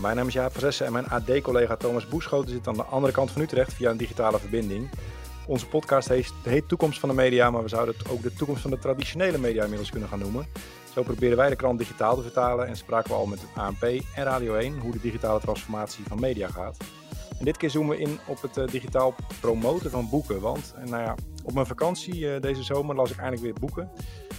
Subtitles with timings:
[0.00, 3.42] Mijn naam is Jaap en mijn AD-collega Thomas Boeschoten zit aan de andere kant van
[3.42, 4.88] Utrecht via een digitale verbinding.
[5.46, 8.62] Onze podcast heet, heet Toekomst van de Media, maar we zouden het ook de toekomst
[8.62, 10.46] van de traditionele media inmiddels kunnen gaan noemen.
[10.94, 13.82] Zo proberen wij de krant digitaal te vertalen en spraken we al met het ANP
[14.14, 16.76] en Radio 1 hoe de digitale transformatie van media gaat.
[17.38, 20.40] En dit keer zoomen we in op het uh, digitaal promoten van boeken.
[20.40, 23.90] Want uh, nou ja, op mijn vakantie uh, deze zomer las ik eindelijk weer boeken.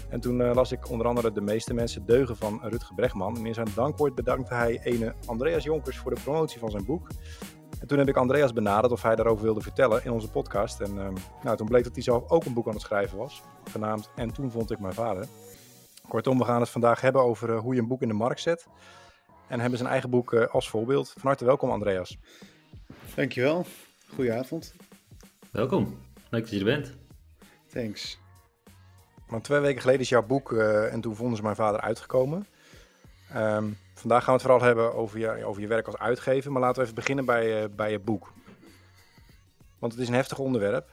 [0.10, 3.38] En toen las ik onder andere De meeste mensen deugen van Rutger Bregman.
[3.38, 7.08] En in zijn dankwoord bedankte hij ene Andreas Jonkers voor de promotie van zijn boek.
[7.80, 10.80] En toen heb ik Andreas benaderd of hij daarover wilde vertellen in onze podcast.
[10.80, 10.94] En
[11.44, 13.42] nou, toen bleek dat hij zelf ook een boek aan het schrijven was,
[13.72, 15.28] genaamd En toen vond ik mijn vader.
[16.08, 18.68] Kortom, we gaan het vandaag hebben over hoe je een boek in de markt zet.
[19.48, 21.10] En hebben zijn eigen boek als voorbeeld.
[21.10, 22.18] Van harte welkom Andreas.
[23.16, 23.66] Dankjewel.
[24.16, 24.74] Goedenavond.
[25.52, 25.98] Welkom.
[26.30, 26.96] Leuk dat je er bent.
[27.72, 28.20] Thanks.
[29.30, 32.46] Want twee weken geleden is jouw boek uh, En toen vonden ze mijn vader uitgekomen.
[33.36, 36.52] Um, vandaag gaan we het vooral hebben over je, over je werk als uitgever.
[36.52, 38.34] Maar laten we even beginnen bij, uh, bij je boek.
[39.80, 40.90] Want het is een heftig onderwerp.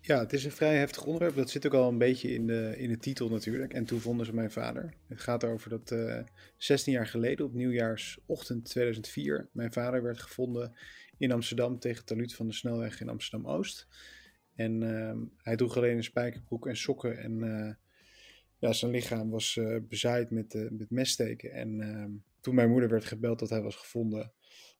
[0.00, 1.36] Ja, het is een vrij heftig onderwerp.
[1.36, 3.72] Dat zit ook al een beetje in de, in de titel natuurlijk.
[3.72, 4.94] En toen vonden ze mijn vader.
[5.06, 6.18] Het gaat erover dat uh,
[6.56, 10.74] 16 jaar geleden, op nieuwjaarsochtend 2004, mijn vader werd gevonden
[11.18, 13.86] in Amsterdam tegen het taluut van de snelweg in Amsterdam-Oost.
[14.58, 17.74] En uh, hij droeg alleen een spijkerbroek en sokken en uh,
[18.58, 21.52] ja, zijn lichaam was uh, bezaaid met, met messteken.
[21.52, 24.32] En ehm, toen mijn moeder werd gebeld dat hij was gevonden,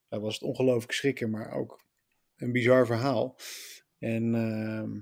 [0.09, 1.85] was het ongelooflijk schrikken, maar ook
[2.37, 3.39] een bizar verhaal.
[3.99, 5.01] En ehm,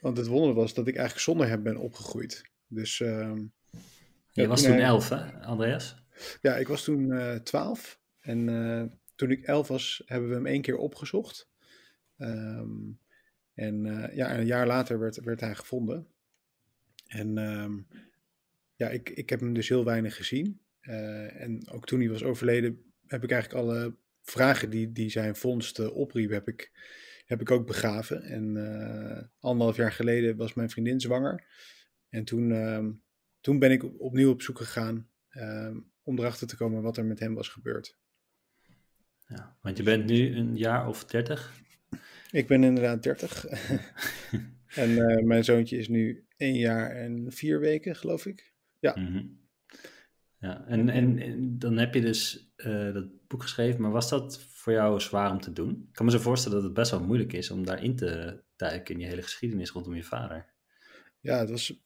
[0.00, 2.50] want het wonder was dat ik eigenlijk zonder hem ben opgegroeid.
[2.66, 3.34] Dus, uh,
[4.30, 5.96] Je ja, was toen elf, hè, Andreas?
[6.40, 8.00] Ja, ik was toen twaalf.
[8.20, 8.82] en uh,
[9.14, 11.48] toen ik elf was, hebben we hem één keer opgezocht.
[12.18, 12.98] Um,
[13.56, 16.06] en uh, ja, een jaar later werd, werd hij gevonden.
[17.06, 17.86] En um,
[18.74, 20.60] ja, ik, ik heb hem dus heel weinig gezien.
[20.82, 25.36] Uh, en ook toen hij was overleden, heb ik eigenlijk alle vragen die, die zijn
[25.36, 26.72] vondst opriep, heb ik,
[27.24, 28.22] heb ik ook begraven.
[28.22, 28.56] En
[29.40, 31.44] anderhalf jaar geleden was mijn vriendin zwanger.
[32.08, 33.02] En toen, um,
[33.40, 35.08] toen ben ik opnieuw op zoek gegaan
[36.02, 37.98] om erachter te komen wat er met hem was gebeurd.
[39.26, 41.64] Ja, want je bent nu een jaar of dertig?
[42.30, 43.44] Ik ben inderdaad dertig.
[44.82, 48.52] en uh, mijn zoontje is nu één jaar en vier weken, geloof ik.
[48.78, 48.96] Ja.
[48.98, 49.44] Mm -hmm.
[50.38, 54.40] Ja, en, en, en, dan heb je dus uh, dat boek geschreven, maar was dat
[54.40, 55.70] voor jou zwaar om te doen?
[55.70, 58.94] Ik kan me zo voorstellen dat het best wel moeilijk is om daarin te duiken
[58.94, 60.46] in je hele geschiedenis rondom je vader.
[61.20, 61.80] Ja, het was.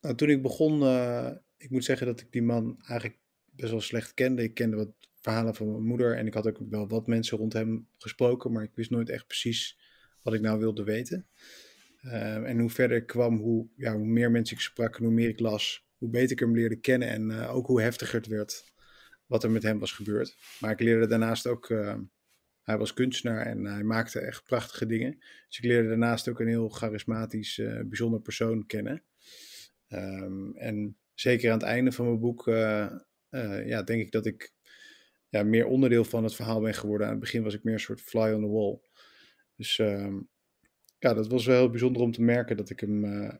[0.00, 3.18] Nou, toen ik begon, uh, ik moet zeggen dat ik die man eigenlijk
[3.50, 4.42] best wel slecht kende.
[4.42, 4.92] Ik kende wat
[5.26, 6.16] verhalen van mijn moeder.
[6.16, 9.26] En ik had ook wel wat mensen rond hem gesproken, maar ik wist nooit echt
[9.26, 9.78] precies
[10.22, 11.26] wat ik nou wilde weten.
[12.02, 15.28] Uh, en hoe verder ik kwam, hoe, ja, hoe meer mensen ik sprak hoe meer
[15.28, 18.74] ik las, hoe beter ik hem leerde kennen en uh, ook hoe heftiger het werd
[19.26, 20.36] wat er met hem was gebeurd.
[20.60, 21.94] Maar ik leerde daarnaast ook, uh,
[22.62, 25.18] hij was kunstenaar en hij maakte echt prachtige dingen.
[25.48, 29.02] Dus ik leerde daarnaast ook een heel charismatisch, bijzonder persoon kennen.
[29.88, 32.44] Um, en zeker aan het einde van mijn boek,
[33.64, 34.54] ja, denk ik dat ik
[35.36, 37.06] ja, meer onderdeel van het verhaal ben geworden.
[37.06, 38.80] Aan het begin was ik meer een soort fly on the wall.
[39.56, 40.14] Dus uh,
[40.98, 43.32] ja, dat was wel heel bijzonder om te merken dat ik hem uh,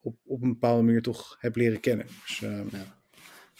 [0.00, 2.06] op, op een bepaalde manier toch heb leren kennen.
[2.06, 3.02] Dus, uh, ja.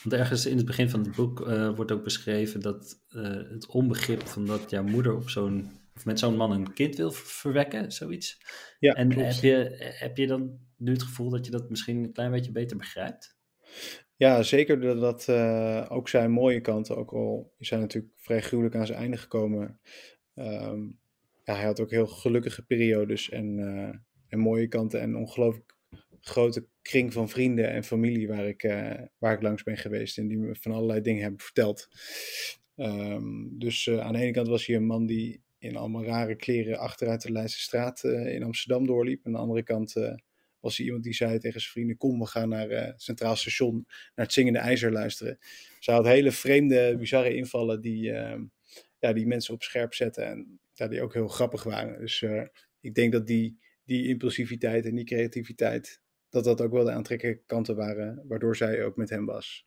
[0.02, 3.00] Want ergens in het begin van het boek eh, wordt ook beschreven dat
[3.48, 7.10] het onbegrip van dat jouw moeder op zo'n, of met zo'n man een kind wil
[7.12, 8.40] verwekken, zoiets.
[8.78, 12.12] Ja, en heb je, heb je dan nu het gevoel dat je dat misschien een
[12.12, 13.36] klein beetje beter begrijpt?
[14.16, 18.40] Ja, zeker dat, dat uh, ook zijn mooie kanten, ook al is hij natuurlijk vrij
[18.42, 19.80] gruwelijk aan zijn einde gekomen.
[20.34, 20.98] Um,
[21.44, 23.94] ja, hij had ook heel gelukkige periodes en, uh,
[24.28, 25.76] en mooie kanten en ongelooflijk
[26.20, 30.28] grote kring van vrienden en familie waar ik, uh, waar ik langs ben geweest en
[30.28, 31.88] die me van allerlei dingen hebben verteld.
[32.76, 36.78] Um, dus aan de ene kant was hij een man die in allemaal rare kleren
[36.78, 39.26] achteruit de Leidse straat in Amsterdam doorliep.
[39.26, 39.94] Aan de andere kant
[40.64, 43.36] was er iemand die zei tegen zijn vrienden: Kom, we gaan naar uh, het Centraal
[43.36, 45.38] Station, naar het Zingende IJzer luisteren.
[45.78, 48.40] Ze had hele vreemde, bizarre invallen die, uh,
[48.98, 52.00] ja, die mensen op scherp zetten en ja, die ook heel grappig waren.
[52.00, 52.42] Dus uh,
[52.80, 56.00] ik denk dat die, die impulsiviteit en die creativiteit,
[56.30, 59.66] dat dat ook wel de aantrekkelijke kanten waren, waardoor zij ook met hem was.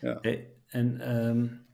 [0.00, 0.18] Ja.
[0.20, 1.66] Hey, en um,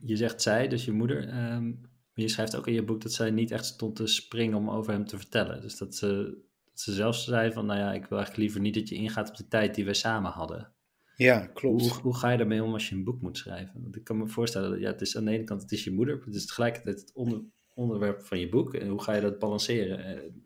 [0.00, 1.52] je zegt zij, dus je moeder.
[1.52, 1.80] Um,
[2.14, 4.70] maar je schrijft ook in je boek dat zij niet echt stond te springen om
[4.70, 5.60] over hem te vertellen.
[5.60, 6.51] Dus dat ze dat
[6.82, 9.36] ze zelfs zei van, nou ja, ik wil eigenlijk liever niet dat je ingaat op
[9.36, 10.72] de tijd die wij samen hadden.
[11.16, 11.80] Ja, klopt.
[11.80, 13.82] Hoe, hoe ga je daarmee om als je een boek moet schrijven?
[13.82, 15.84] Want ik kan me voorstellen, dat ja, het is aan de ene kant het is
[15.84, 17.42] je moeder, het is tegelijkertijd het onder,
[17.74, 18.74] onderwerp van je boek.
[18.74, 20.44] En hoe ga je dat balanceren?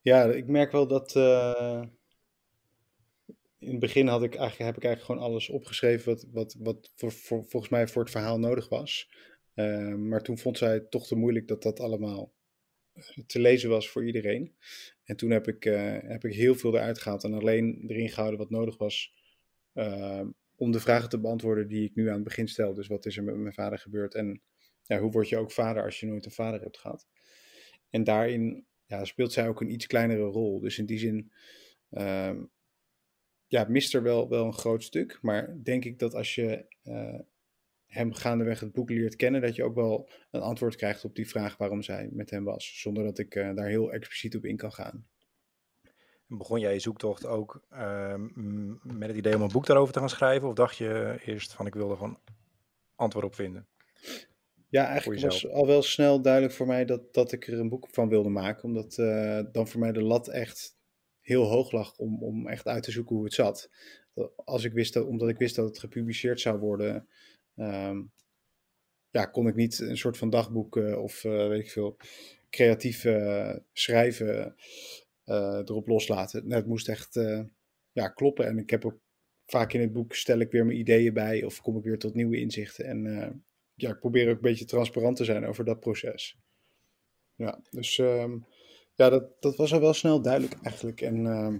[0.00, 1.82] Ja, ik merk wel dat, uh,
[3.58, 6.92] in het begin had ik eigenlijk, heb ik eigenlijk gewoon alles opgeschreven wat, wat, wat
[6.94, 9.10] voor, voor, volgens mij voor het verhaal nodig was.
[9.54, 12.39] Ehm, maar toen vond zij het toch te moeilijk dat dat allemaal eh,
[13.26, 14.54] te lezen was voor iedereen.
[15.04, 18.38] En toen heb ik, uh, heb ik heel veel eruit gehaald en alleen erin gehouden
[18.38, 19.14] wat nodig was
[19.74, 20.26] uh,
[20.56, 22.74] om de vragen te beantwoorden die ik nu aan het begin stel.
[22.74, 24.42] Dus wat is er met mijn vader gebeurd en
[24.82, 27.06] ja, hoe word je ook vader als je nooit een vader hebt gehad?
[27.90, 30.60] En daarin ja, speelt zij ook een iets kleinere rol.
[30.60, 31.32] Dus in die zin
[31.90, 32.38] uh,
[33.46, 35.18] ja, mist er wel, wel een groot stuk.
[35.22, 37.18] Maar denk ik dat als je uh,
[37.90, 41.28] hem gaandeweg het boek leert kennen, dat je ook wel een antwoord krijgt op die
[41.28, 42.80] vraag waarom zij met hem was.
[42.80, 45.06] Zonder dat ik uh, daar heel expliciet op in kan gaan.
[46.26, 48.14] Begon jij je zoektocht ook uh,
[48.82, 50.48] met het idee om een boek daarover te gaan schrijven?
[50.48, 52.18] Of dacht je eerst van ik wilde gewoon
[52.94, 53.66] antwoord op vinden?
[54.68, 57.88] Ja, eigenlijk was al wel snel duidelijk voor mij dat, dat ik er een boek
[57.90, 58.64] van wilde maken.
[58.64, 60.78] Omdat uh, dan voor mij de lat echt
[61.20, 63.70] heel hoog lag om, om echt uit te zoeken hoe het zat.
[64.36, 67.08] Als ik wist dat, omdat ik wist dat het gepubliceerd zou worden,
[67.60, 68.12] um,
[69.10, 71.96] ja, kon ik niet een soort van dagboek uh, of uh, weet ik veel,
[72.50, 73.06] creatief
[73.72, 74.54] schrijven
[75.24, 76.50] erop loslaten.
[76.50, 77.14] Het moest echt
[77.92, 78.46] ja, kloppen.
[78.46, 79.00] En ik heb ook
[79.46, 82.14] vaak in het boek stel ik weer mijn ideeën bij of kom ik weer tot
[82.14, 82.84] nieuwe inzichten.
[82.84, 86.38] En ja, ik probeer ook een beetje transparant te zijn over dat proces.
[87.34, 88.46] Ja, dus um,
[88.94, 91.00] ja, dat, dat was al wel snel duidelijk eigenlijk.
[91.00, 91.54] En uh,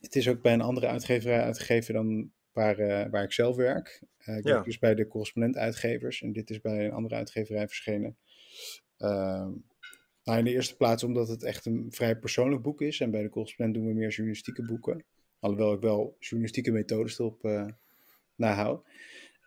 [0.00, 4.02] het is ook bij een andere uitgeverij uitgegeven dan waar, uh, waar ik zelf werk.
[4.28, 4.52] Uh, ik ja.
[4.52, 8.16] werk dus bij de correspondent uitgevers en dit is bij een andere uitgeverij verschenen.
[8.98, 9.48] Uh,
[10.24, 13.00] nou, in de eerste plaats omdat het echt een vrij persoonlijk boek is.
[13.00, 15.04] En bij de correspondent doen we meer journalistieke boeken.
[15.40, 17.66] Alhoewel ik wel journalistieke methodes erop uh,
[18.34, 18.84] nahoud.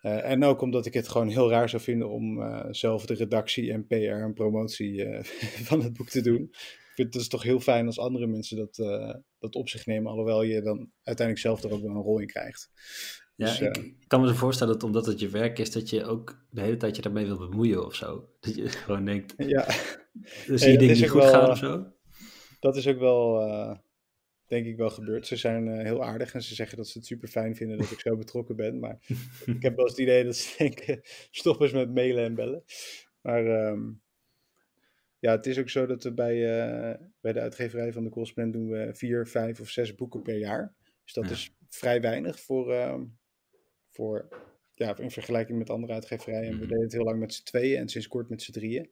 [0.01, 3.13] Uh, en ook omdat ik het gewoon heel raar zou vinden om uh, zelf de
[3.13, 5.23] redactie en PR en promotie uh,
[5.69, 6.53] van het boek te doen.
[6.99, 8.75] Ik vind het dus toch heel fijn als andere mensen dat,
[9.39, 12.27] dat op zich nemen, alhoewel je dan uiteindelijk zelf er ook wel een rol in
[12.27, 12.69] krijgt.
[13.35, 16.05] Ja, dus, ik kan me zo voorstellen dat omdat het je werk is, dat je
[16.05, 18.29] ook de hele tijd je daarmee wil bemoeien of zo.
[18.39, 19.65] Dat je gewoon denkt, ja.
[20.47, 21.91] dus je dingen niet goed wel, gaan of zo.
[22.59, 23.39] Dat is ook wel
[24.49, 25.27] denk ik wel gebeurd.
[25.27, 27.91] Ze zijn uh, heel aardig en ze zeggen dat ze het super fijn vinden dat
[27.91, 28.79] ik zo betrokken ben.
[28.79, 28.97] Maar
[29.45, 30.99] ik heb wel eens het idee dat ze denken,
[31.31, 32.63] stop eens met mailen en bellen.
[33.21, 34.01] Maar um,
[35.19, 38.55] ja, het is ook zo dat we bij, uh, bij de uitgeverij van de correspondent
[38.55, 40.75] doen we vier, vijf of zes boeken per jaar.
[41.03, 41.31] Dus dat ja.
[41.31, 43.01] is vrij weinig voor, uh,
[43.89, 44.27] voor
[44.73, 46.51] ja, in vergelijking met andere uitgeverijen.
[46.51, 48.89] En we deden het heel lang met z'n tweeën en sinds kort met z'n drieën.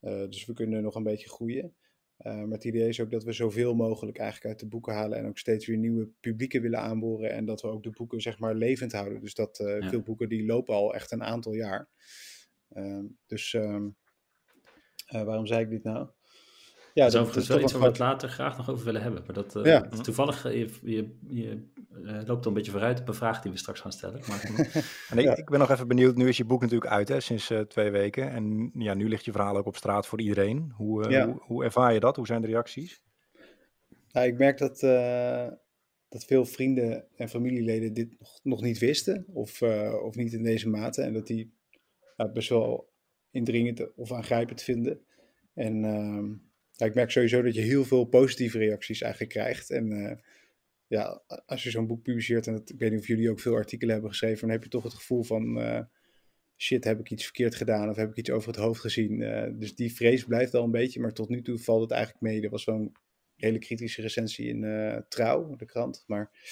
[0.00, 1.74] Uh, dus we kunnen nog een beetje groeien.
[2.18, 5.18] Uh, maar het idee is ook dat we zoveel mogelijk eigenlijk uit de boeken halen
[5.18, 7.30] en ook steeds weer nieuwe publieken willen aanboren.
[7.30, 9.20] En dat we ook de boeken zeg maar levend houden.
[9.20, 9.88] Dus dat ja.
[9.88, 11.88] veel boeken die lopen al echt een aantal jaar.
[12.72, 13.56] Uh, dus
[15.14, 16.08] uh, waarom zei ik dit nou?
[16.94, 19.22] Ja, dat, dat is wel iets waar we het later graag nog over willen hebben.
[19.26, 19.80] Maar dat, uh, ja.
[19.80, 23.58] toevallig, je, je, je uh, loopt al een beetje vooruit op een vraag die we
[23.58, 24.20] straks gaan stellen.
[24.28, 24.44] Maar...
[25.10, 25.36] en ik, ja.
[25.36, 27.90] ik, ben nog even benieuwd, nu is je boek natuurlijk uit hè, sinds uh, twee
[27.90, 28.30] weken.
[28.30, 30.72] En ja, nu ligt je verhaal ook op straat voor iedereen.
[30.76, 31.26] Hoe, ja.
[31.26, 32.16] hoe, hoe, ervaar je dat?
[32.16, 33.02] Hoe zijn de reacties?
[34.12, 34.80] Nou, ik merk dat,
[36.08, 39.24] dat veel vrienden en familieleden dit nog, nog niet wisten.
[39.32, 39.62] Of,
[40.02, 41.02] of niet in deze mate.
[41.02, 41.54] En dat die
[42.32, 42.89] best wel
[43.30, 45.00] indringend of aangrijpend vinden.
[45.54, 46.28] En ehm,
[46.80, 49.70] ja, ik merk sowieso dat je heel veel positieve reacties eigenlijk krijgt.
[49.70, 50.12] En uh,
[50.86, 53.92] ja, als je zo'n boek publiceert, en ik weet niet of jullie ook veel artikelen
[53.92, 55.80] hebben geschreven, dan heb je toch het gevoel van uh,
[56.56, 59.20] shit, heb ik iets verkeerd gedaan of heb ik iets over het hoofd gezien.
[59.20, 62.22] Uh, dus die vrees blijft wel een beetje, maar tot nu toe valt het eigenlijk
[62.22, 62.42] mee.
[62.42, 62.92] Er was wel een
[63.36, 66.50] hele kritische recensie in Trouw, de krant, maar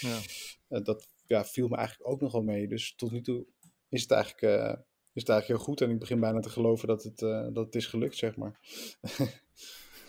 [0.68, 0.80] ja.
[0.80, 2.68] dat ja, viel me eigenlijk ook nog wel mee.
[2.68, 3.46] Dus tot nu toe
[3.88, 4.86] is het eigenlijk,
[5.18, 7.18] is het eigenlijk heel goed en ik begin bijna te geloven dat het,
[7.54, 8.58] dat het is gelukt, zeg maar.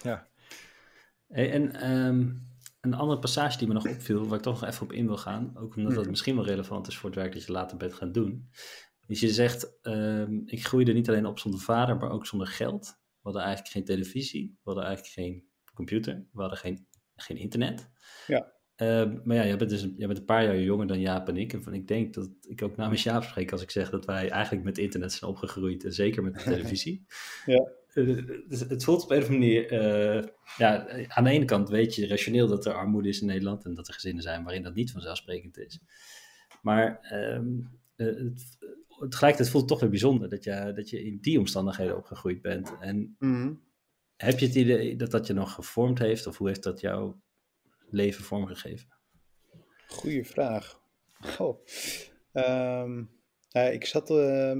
[0.03, 0.27] Ja.
[1.27, 2.47] Hey, en um,
[2.81, 5.17] een andere passage die me nog opviel, waar ik toch nog even op in wil
[5.17, 7.93] gaan, ook omdat dat misschien wel relevant is voor het werk dat je later bent
[7.93, 8.49] gaan doen,
[9.07, 12.85] is je zegt, um, ik groeide niet alleen op zonder vader, maar ook zonder geld.
[12.87, 17.89] We hadden eigenlijk geen televisie, we hadden eigenlijk geen computer, we hadden geen, geen internet.
[18.27, 18.53] Ja.
[18.81, 21.37] Uh, maar ja, jij bent, dus, jij bent een paar jaar jonger dan Jaap en
[21.37, 21.53] ik.
[21.53, 24.29] En van, ik denk dat ik ook namens Jaap spreek als ik zeg dat wij
[24.29, 25.83] eigenlijk met internet zijn opgegroeid.
[25.83, 27.05] En zeker met de televisie.
[27.45, 27.67] ja.
[27.93, 29.71] Uh, het voelt op een of andere manier.
[29.71, 30.23] Uh,
[30.57, 33.65] ja, aan de ene kant weet je rationeel dat er armoede is in Nederland.
[33.65, 35.79] En dat er gezinnen zijn waarin dat niet vanzelfsprekend is.
[36.61, 38.57] Maar um, het,
[39.09, 42.73] tegelijkertijd voelt het toch weer bijzonder dat je, dat je in die omstandigheden opgegroeid bent.
[42.79, 43.61] En mm.
[44.15, 46.27] heb je het idee dat dat je nog gevormd heeft?
[46.27, 47.21] Of hoe heeft dat jouw
[47.91, 48.87] leven vormgegeven?
[49.87, 50.81] Goeie vraag.
[52.33, 53.09] Um,
[53.51, 54.57] uh, ik zat uh,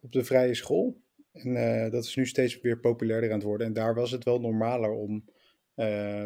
[0.00, 1.02] op de vrije school.
[1.32, 3.66] En uh, dat is nu steeds weer populairder aan het worden.
[3.66, 5.24] En daar was het wel normaler om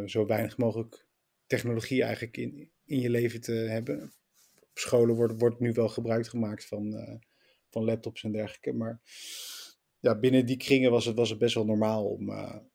[0.07, 1.07] zo weinig mogelijk
[1.47, 4.13] technologie eigenlijk in, in je leven te hebben.
[4.61, 7.15] Op scholen wordt, wordt nu wel gebruik gemaakt van, uh,
[7.71, 8.73] van laptops en dergelijke.
[8.73, 9.01] Maar
[9.99, 12.31] ja, binnen die kringen was het, was het best wel normaal om,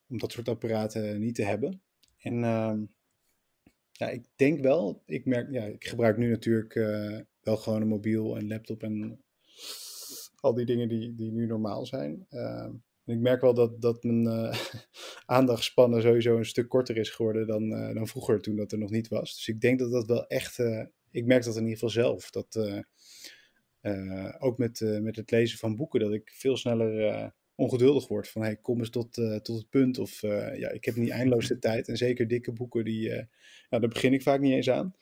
[0.09, 1.81] om dat soort apparaten niet te hebben.
[2.17, 2.83] En ehm,
[3.99, 7.87] ja, ik denk wel, ik merk, ja, ik gebruik nu natuurlijk uh, wel gewoon een
[7.87, 9.23] mobiel en laptop en
[10.39, 12.25] al die dingen die, die nu normaal zijn.
[12.29, 12.71] Ehm,
[13.05, 14.59] en ik merk wel dat, dat mijn uh,
[15.25, 18.89] aandachtspannen sowieso een stuk korter is geworden dan, uh, dan vroeger toen dat er nog
[18.89, 19.35] niet was.
[19.35, 20.59] Dus ik denk dat dat wel echt,
[21.11, 22.29] ik merk dat in ieder geval zelf.
[22.29, 22.83] Dat
[24.39, 28.29] ook met, met het lezen van boeken, dat ik veel sneller ongeduldig word.
[28.29, 29.97] Van hey, kom eens tot, tot het punt.
[29.97, 31.87] Of ja, ik heb niet eindeloos de tijd.
[31.87, 33.09] En zeker dikke boeken, die,
[33.69, 34.95] ja, daar begin ik vaak niet eens aan.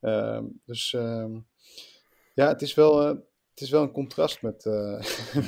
[0.00, 1.38] Ehm, dus ehm,
[2.34, 3.26] ja, het is wel
[3.58, 5.00] het is wel een contrast met, uh,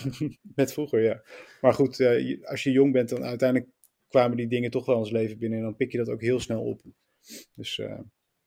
[0.56, 1.22] met vroeger, ja.
[1.60, 3.70] Maar goed, uh, als je jong bent, dan uiteindelijk
[4.08, 5.58] kwamen die dingen toch wel ons leven binnen.
[5.58, 6.80] En dan pik je dat ook heel snel op.
[7.54, 8.00] Dus uh,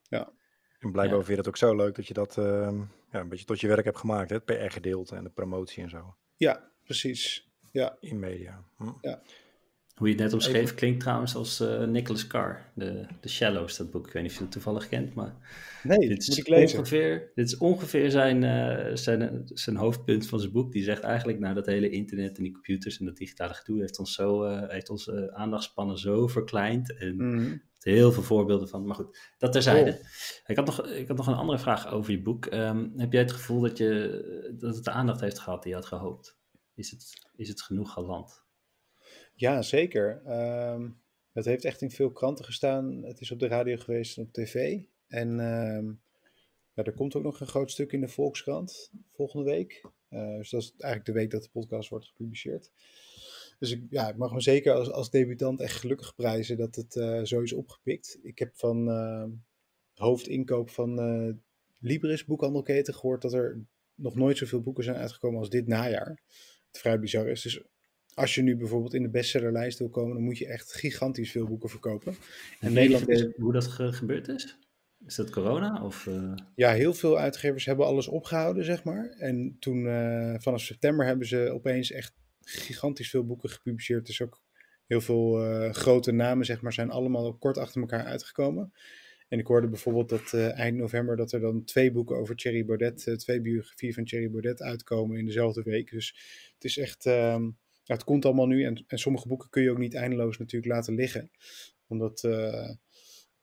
[0.10, 0.34] ja.
[0.80, 2.78] En blijkbaar vind je dat ook zo leuk dat je dat ehm,
[3.12, 4.30] ja, een beetje tot je werk hebt gemaakt.
[4.30, 4.36] Hè?
[4.36, 6.16] Het PR-gedeelte en de promotie en zo.
[6.38, 7.52] Ja, precies.
[7.74, 7.98] Ja.
[8.00, 8.64] In media.
[8.78, 8.92] Hm.
[9.02, 9.22] Ja.
[9.94, 13.92] Hoe je het net omschreef klinkt trouwens als uh, Nicholas Carr, de, de Shallows, dat
[13.92, 14.08] boek.
[14.08, 15.36] Ik weet niet of je het toevallig kent, maar
[15.84, 16.44] nee, dit is.
[16.44, 20.72] Ongeveer, dit is ongeveer zijn, uh, zijn, zijn hoofdpunt van zijn boek.
[20.72, 24.00] Die zegt eigenlijk, nou dat hele internet en die computers en dat digitale gedoe heeft
[24.00, 26.98] ons zo, uh, heeft onze aandachtspannen zo verkleind.
[26.98, 27.62] En mm.
[27.80, 28.86] heel veel voorbeelden van.
[28.86, 29.92] Maar goed, dat terzijde.
[29.92, 29.98] Oh.
[30.46, 32.46] Ik, had nog, ik had nog een andere vraag over je boek.
[32.46, 35.78] Um, heb jij het gevoel dat, je, dat het de aandacht heeft gehad die je
[35.78, 36.42] had gehoopt?
[36.76, 38.44] Is het, is het genoeg geland?
[39.36, 40.22] Ja, zeker.
[40.72, 41.02] Um,
[41.32, 43.04] het heeft echt in veel kranten gestaan.
[43.04, 44.82] Het is op de radio geweest en op tv.
[45.08, 46.02] En um,
[46.74, 49.82] ja, er komt ook nog een groot stuk in de Volkskrant volgende week.
[50.10, 52.72] Uh, dus dat is eigenlijk de week dat de podcast wordt gepubliceerd.
[53.60, 56.96] Dus ik, ja, ik mag me zeker als, als debutant echt gelukkig prijzen dat het
[56.96, 58.20] uh, zo is opgepikt.
[58.24, 59.26] Ik heb van uh,
[59.94, 61.42] hoofdinkoop van
[61.80, 63.66] Libris boekhandelketen gehoord dat er
[63.96, 66.22] nog nooit zoveel boeken zijn uitgekomen als dit najaar.
[66.78, 67.42] Vrij bizar is.
[67.42, 67.62] Dus
[68.14, 71.48] als je nu bijvoorbeeld in de bestsellerlijst wil komen, dan moet je echt gigantisch veel
[71.48, 72.16] boeken verkopen.
[72.60, 73.28] En Nederland is...
[73.36, 74.58] Hoe dat ge gebeurd is?
[75.06, 75.84] Is dat corona?
[75.84, 76.34] Of, uh...
[76.56, 79.10] Ja, heel veel uitgevers hebben alles opgehouden, zeg maar.
[79.10, 84.06] En toen, uh, vanaf september, hebben ze opeens echt gigantisch veel boeken gepubliceerd.
[84.06, 84.42] Dus ook
[84.88, 88.74] heel veel uh, grote namen, zeg maar, zijn allemaal kort achter elkaar uitgekomen.
[89.28, 93.20] En ik hoorde bijvoorbeeld dat eind november dat er dan twee boeken over Thierry Baudet,
[93.20, 95.92] twee biografieën van Thierry Baudet uitkomen in dezelfde week.
[95.92, 96.16] Dus
[96.54, 97.50] het is echt ehm,
[97.84, 100.96] het komt allemaal nu en, en sommige boeken kun je ook niet eindeloos natuurlijk laten
[100.96, 101.32] liggen.
[101.88, 102.70] Omdat, uh,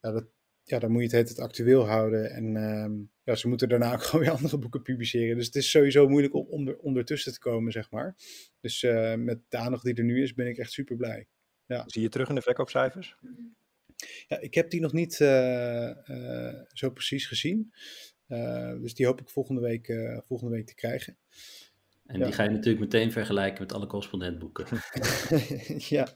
[0.00, 0.26] ja, dat,
[0.62, 2.30] ja, dan moet je het, het actueel houden.
[2.30, 5.36] En uh, ja, ze moeten daarna ook gewoon weer andere boeken publiceren.
[5.36, 8.16] Dus het is sowieso moeilijk om onder, ondertussen te komen, zeg maar.
[8.60, 8.82] Dus
[9.16, 11.28] met de aandacht die er nu is, ben ik echt super blij.
[11.66, 11.84] Ja.
[11.86, 13.16] Zie je terug in de verkoopcijfers?
[14.28, 15.14] Ja, ik heb die nog niet
[16.72, 17.72] zo precies gezien.
[18.80, 19.92] dus die hoop ik volgende week,
[20.26, 21.18] volgende week te krijgen.
[22.10, 24.66] En die ga je natuurlijk meteen vergelijken met alle correspondentboeken.
[25.96, 26.08] ja.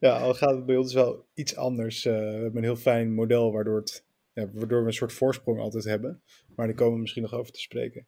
[0.00, 2.04] ja, al gaat het bij ons wel iets anders.
[2.04, 5.60] Uh, we hebben een heel fijn model waardoor, het, ja, waardoor we een soort voorsprong
[5.60, 6.22] altijd hebben.
[6.56, 8.06] Maar daar komen we misschien nog over te spreken.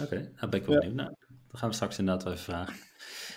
[0.00, 0.94] Oké, okay, nou ben ik wel benieuwd.
[0.94, 2.74] Nou, dan gaan we straks inderdaad wel even vragen.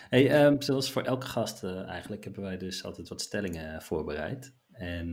[0.09, 4.53] Hey, um, zoals voor elke gast uh, eigenlijk hebben wij dus altijd wat stellingen voorbereid.
[4.81, 5.09] En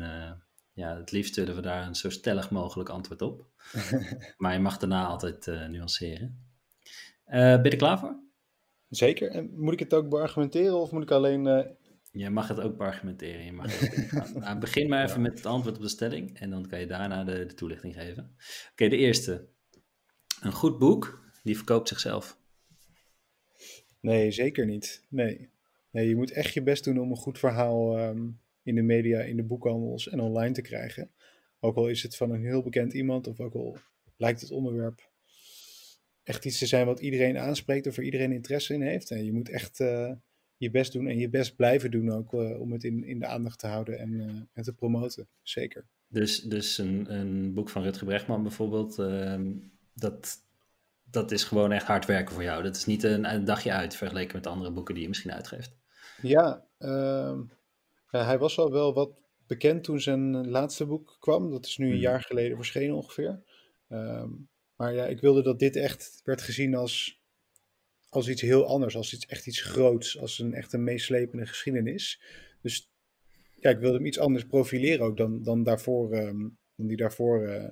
[0.73, 3.47] ja, het liefst willen we daar een zo stellig mogelijk antwoord op.
[4.37, 6.47] maar je mag daarna altijd nuanceren.
[7.27, 8.21] Uh, ben je er klaar voor?
[8.89, 9.31] Zeker.
[9.31, 11.67] En moet ik het ook beargumenteren of moet ik alleen...
[12.11, 13.45] Je mag het ook beargumenteren.
[13.45, 15.23] Je mag het nou, begin maar even ja.
[15.23, 18.23] met het antwoord op de stelling en dan kan je daarna de, de toelichting geven.
[18.23, 19.49] Oké, okay, de eerste.
[20.41, 22.39] Een goed boek, die verkoopt zichzelf.
[24.01, 25.07] Nee, zeker niet.
[25.09, 25.51] Nee.
[25.91, 29.21] nee je moet echt je best doen om een goed verhaal um, in de media,
[29.21, 31.11] in de boekhandels en online te krijgen.
[31.61, 33.79] Ook al is het van een heel bekend iemand of ook al
[34.17, 35.11] lijkt het onderwerp
[36.23, 39.11] echt iets te zijn wat iedereen aanspreekt of er iedereen interesse in heeft.
[39.11, 40.13] En je moet echt uh,
[40.57, 43.27] je best doen en je best blijven doen ook uh, om het in, in de
[43.27, 45.29] aandacht te houden en, uh, en te promoten.
[45.43, 45.85] Zeker.
[46.09, 49.53] Dus, dus een, een boek van Rutger Brechtman bijvoorbeeld, ehm,
[49.95, 50.37] dat,
[51.11, 52.63] dat is gewoon echt hard werken voor jou.
[52.63, 55.77] Dat is niet een, een dagje uit vergeleken met andere boeken die je misschien uitgeeft.
[56.23, 56.67] Ja,
[58.11, 61.51] ehm, hij was al wel wat bekend toen zijn laatste boek kwam.
[61.51, 62.01] Dat is nu een hmm.
[62.01, 63.43] jaar geleden verschenen ongeveer.
[63.89, 67.23] Um, maar ja, ik wilde dat dit echt werd gezien als,
[68.09, 72.21] als iets heel anders, als iets, echt iets groots, als een echt een meeslepende geschiedenis.
[72.63, 72.91] Dus
[73.55, 77.49] ja, ik wilde hem iets anders profileren ook dan, dan, daarvoor, um, dan die daarvoor
[77.49, 77.69] uh,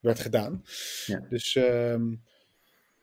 [0.00, 0.64] werd gedaan.
[1.06, 1.26] Ja.
[1.28, 2.22] Dus, um,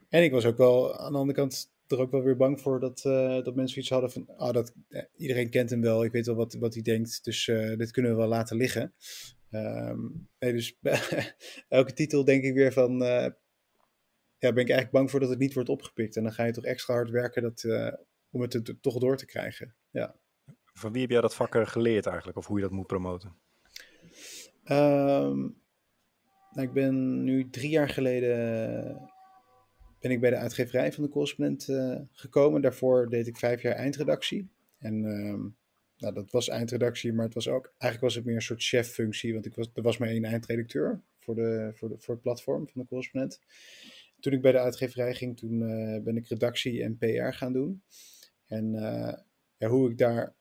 [0.10, 2.80] en ik was ook wel aan de andere kant er ook wel weer bang voor
[2.80, 6.12] dat, uh, dat mensen iets hadden van, ah, dat, uh, iedereen kent hem wel, ik
[6.12, 8.94] weet wel wat, wat hij denkt, dus uh, dit kunnen we wel laten liggen.
[9.52, 10.78] Um, nee, dus
[11.68, 13.28] elke titel denk ik weer van, uh,
[14.38, 16.16] ja, ben ik eigenlijk bang voor dat het niet wordt opgepikt.
[16.16, 17.64] En dan ga je toch extra hard werken dat,
[18.32, 19.76] om het toch door te krijgen.
[19.90, 20.16] Ja.
[20.74, 23.36] Van wie heb jij dat vak geleerd eigenlijk, of hoe je dat moet promoten?
[24.64, 25.64] Um,
[26.52, 29.14] nou, ik ben nu drie jaar geleden
[30.06, 32.62] ben ik bij de uitgeverij van de correspondent uh, gekomen.
[32.62, 34.50] Daarvoor deed ik vijf jaar eindredactie.
[34.78, 35.52] En uh,
[35.98, 39.34] nou, dat was eindredactie, maar het was ook, eigenlijk was het meer een soort cheffunctie,
[39.34, 42.68] want ik was, er was maar één eindredacteur voor, de, voor, de, voor het platform
[42.68, 43.40] van de correspondent.
[44.20, 47.82] Toen ik bij de uitgeverij ging, toen uh, ben ik redactie en PR gaan doen.
[48.48, 49.14] En uh,
[49.58, 50.36] ja, hoe ik daar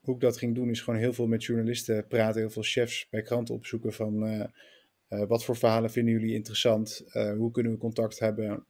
[0.00, 3.08] hoe ik dat ging doen, is gewoon heel veel met journalisten praten, heel veel chefs
[3.10, 4.22] bij kranten opzoeken van
[5.26, 8.66] wat voor verhalen vinden jullie interessant, uh, hoe kunnen we contact hebben,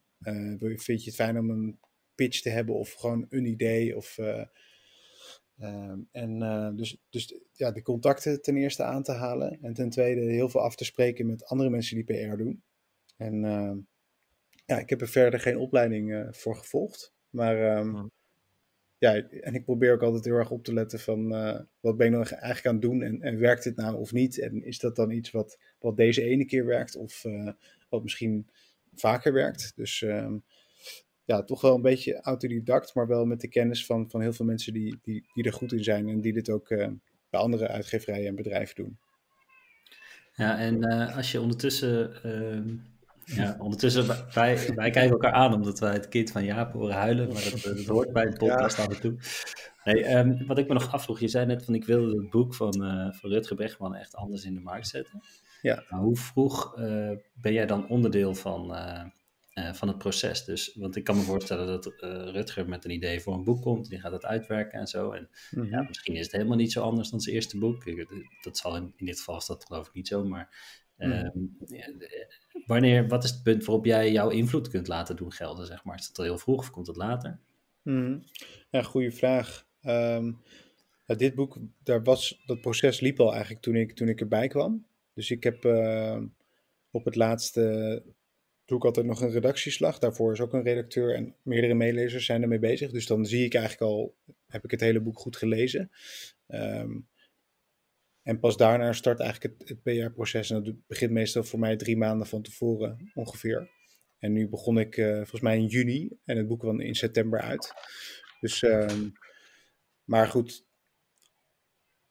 [0.59, 1.79] vind je het fijn om een
[2.15, 4.17] pitch te hebben of gewoon een idee of
[5.61, 6.39] Ehm, en
[6.75, 9.59] dus, dus ja, de contacten ten eerste aan te halen.
[9.61, 12.63] En ten tweede heel veel af te spreken met andere mensen die PR doen.
[13.17, 13.77] En uh,
[14.65, 17.13] ja, ik heb er verder geen opleiding voor gevolgd.
[17.29, 18.11] Maar um,
[19.01, 21.29] ja, en ik probeer ook altijd heel erg op te letten van
[21.79, 24.39] wat ben ik nou eigenlijk aan het doen en, en, werkt dit nou of niet?
[24.39, 27.25] En is dat dan iets wat, wat deze ene keer werkt of
[27.89, 28.49] wat misschien
[28.93, 29.71] vaker werkt?
[29.75, 30.43] Dus um,
[31.25, 34.45] ja, toch wel een beetje autodidact, maar wel met de kennis van, van heel veel
[34.45, 36.87] mensen die, die, die er goed in zijn en die dit ook uh,
[37.29, 38.97] bij andere uitgeverijen en bedrijven doen.
[40.33, 42.73] Ja, en als je ondertussen, uh,
[43.25, 47.27] ja, ondertussen, wij, wij kijken elkaar aan omdat wij het kind van Jaap horen huilen,
[47.33, 48.83] maar dat, dat hoort bij de podcast ja.
[48.83, 49.15] af en toe.
[49.77, 52.55] Hey, um, wat ik me nog afvroeg, je zei net van ik wilde het boek
[52.55, 55.21] van, uh, van Rutger Bregman echt anders in de markt zetten.
[55.61, 55.83] Ja.
[55.89, 56.73] Maar hoe vroeg
[57.33, 60.45] ben jij dan onderdeel van uh, van het proces.
[60.45, 61.93] Dus, want ik kan me voorstellen dat
[62.33, 65.11] Rutger met een idee voor een boek komt, die gaat het uitwerken en zo.
[65.11, 65.71] En mm -hmm.
[65.71, 67.83] ja, misschien is het helemaal niet zo anders dan zijn eerste boek.
[68.41, 70.55] Dat zal in, in dit geval is dat geloof ik niet zo, maar
[71.09, 71.33] ja,
[72.65, 75.97] wanneer, wat is het punt waarop jij jouw invloed kunt laten doen gelden, zeg maar?
[75.97, 77.39] Is dat al heel vroeg of komt het later?
[77.81, 78.23] Mm.
[78.69, 79.65] Ja, goede vraag.
[79.83, 80.41] Um,
[81.05, 84.47] ja, dit boek, daar was, dat proces liep al eigenlijk toen ik, toen ik erbij
[84.47, 84.85] kwam.
[85.13, 85.65] Dus ik heb
[86.91, 88.03] op het laatste
[88.65, 89.99] doe ik altijd nog een redactieslag.
[89.99, 92.91] Daarvoor is ook een redacteur en meerdere meelezers zijn ermee bezig.
[92.91, 94.15] Dus dan zie ik eigenlijk al,
[94.47, 95.91] heb ik het hele boek goed gelezen.
[96.47, 97.07] Um,
[98.23, 100.49] en pas daarna start eigenlijk het, het PR-proces.
[100.49, 103.69] En dat begint meestal voor mij drie maanden van tevoren ongeveer.
[104.19, 107.39] En nu begon ik uh, volgens mij in juni en het boek kwam in september
[107.39, 107.73] uit.
[108.39, 109.11] Dus, um,
[110.03, 110.65] maar goed,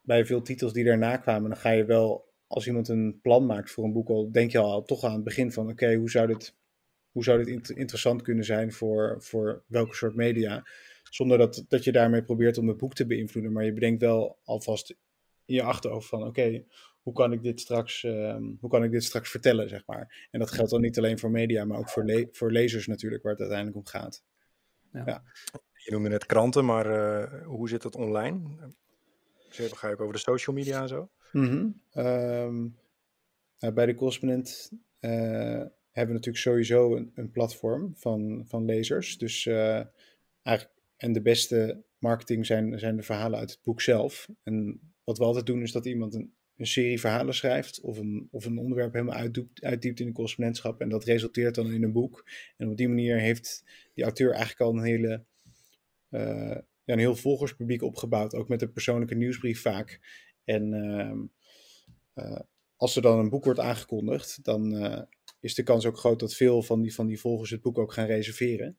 [0.00, 3.70] bij veel titels die daarna kwamen, dan ga je wel als iemand een plan maakt
[3.70, 6.26] voor een boek, al denk je al toch aan het begin van: oké, hoe zou
[6.26, 6.56] dit,
[7.10, 10.66] hoe zou dit interessant kunnen zijn voor, voor welke soort media?
[11.02, 14.38] Zonder dat, dat je daarmee probeert om het boek te beïnvloeden, maar je bedenkt wel
[14.44, 14.96] alvast
[15.50, 16.66] in je achterhoofd van: oké, okay,
[17.02, 20.28] hoe kan ik dit straks, um, hoe kan ik dit straks vertellen, zeg maar.
[20.30, 23.22] En dat geldt dan niet alleen voor media, maar ook voor, le voor lezers natuurlijk,
[23.22, 24.24] waar het uiteindelijk om gaat.
[24.92, 25.02] Ja.
[25.06, 25.22] ja.
[25.74, 28.40] Je noemde net kranten, maar uh, hoe zit het online?
[29.48, 31.10] Ga je ook over de social media en zo?
[31.32, 31.82] Mm -hmm.
[32.04, 32.76] um,
[33.58, 39.18] nou, bij de correspondent uh, hebben we natuurlijk sowieso een, een platform van, van lezers.
[39.18, 39.82] Dus uh,
[40.42, 44.28] eigenlijk, en de beste marketing zijn, zijn de verhalen uit het boek zelf.
[44.42, 48.28] En wat we altijd doen is dat iemand een, een serie verhalen schrijft of een,
[48.30, 50.80] of een onderwerp helemaal uitdiept, uitdiept in de correspondentschap.
[50.80, 52.28] En dat resulteert dan in een boek.
[52.56, 55.24] En op die manier heeft die auteur eigenlijk al een hele...
[56.10, 60.00] Uh, ja, een heel volgerspubliek opgebouwd, ook met een persoonlijke nieuwsbrief vaak.
[60.44, 62.40] En uh, uh,
[62.76, 65.02] als er dan een boek wordt aangekondigd, dan uh,
[65.40, 67.92] is de kans ook groot dat veel van die, van die volgers het boek ook
[67.92, 68.78] gaan reserveren.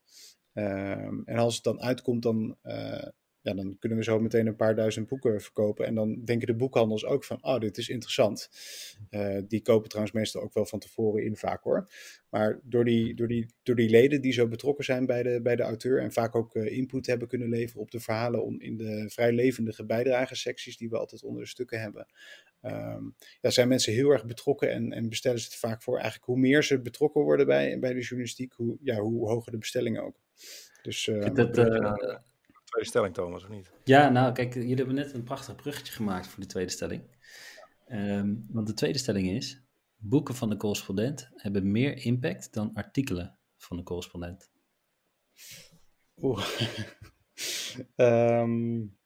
[0.54, 3.08] Ehm, en als het dan uitkomt, dan eh,
[3.42, 5.86] ja, dan kunnen we zo meteen een paar duizend boeken verkopen.
[5.86, 8.50] En dan denken de boekhandels ook van, oh, dit is interessant.
[9.10, 11.92] Uh, die kopen trouwens meestal ook wel van tevoren in vaak hoor.
[12.30, 15.56] Maar door die, door die, door die leden die zo betrokken zijn bij de, bij
[15.56, 19.10] de auteur en vaak ook uh, input hebben kunnen leveren op de verhalen in de
[19.10, 22.08] vrij levendige bijdragesecties die we altijd onder de stukken hebben.
[22.62, 25.96] Um, ja, zijn mensen heel erg betrokken en, en bestellen ze het vaak voor.
[25.96, 29.58] Eigenlijk hoe meer ze betrokken worden bij, bij de journalistiek, hoe, ja, hoe hoger de
[29.58, 30.20] bestellingen ook.
[30.82, 31.54] Dus, uh, dat,
[32.72, 33.72] tweede stelling, Thomas, of niet?
[33.84, 37.04] Ja, nou, kijk, jullie hebben net een prachtig bruggetje gemaakt voor de tweede stelling.
[37.88, 39.62] Um, want de tweede stelling is:
[39.96, 44.52] boeken van de correspondent hebben meer impact dan artikelen van de correspondent.
[46.22, 46.46] Oeh.
[47.96, 48.98] um,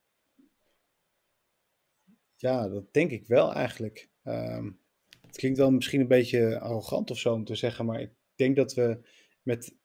[2.46, 4.10] ja, dat denk ik wel eigenlijk.
[4.24, 4.80] Um,
[5.22, 8.56] het klinkt wel misschien een beetje arrogant of zo om te zeggen, maar ik denk
[8.56, 9.00] dat we
[9.42, 9.76] met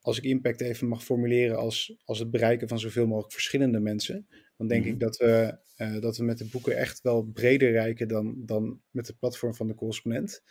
[0.00, 4.26] als ik impact even mag formuleren als, als het bereiken van zoveel mogelijk verschillende mensen,
[4.56, 4.92] dan denk Mhm.
[4.92, 8.80] ik dat we, eh, dat we met de boeken echt wel breder reiken dan, dan
[8.90, 10.42] met het platform van de correspondent.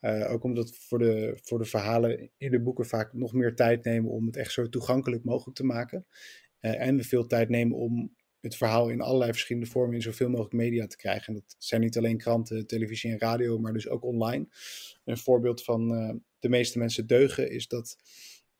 [0.00, 3.84] Eh, ook omdat voor de, voor de verhalen in de boeken vaak nog meer tijd
[3.84, 6.06] nemen om het echt zo toegankelijk mogelijk te maken.
[6.60, 10.28] Eh, en we veel tijd nemen om het verhaal in allerlei verschillende vormen in zoveel
[10.28, 11.26] mogelijk media te krijgen.
[11.26, 14.46] En dat zijn niet alleen kranten, televisie en radio, maar dus ook online.
[15.04, 15.88] Een voorbeeld van
[16.38, 17.96] de meeste mensen deugen is dat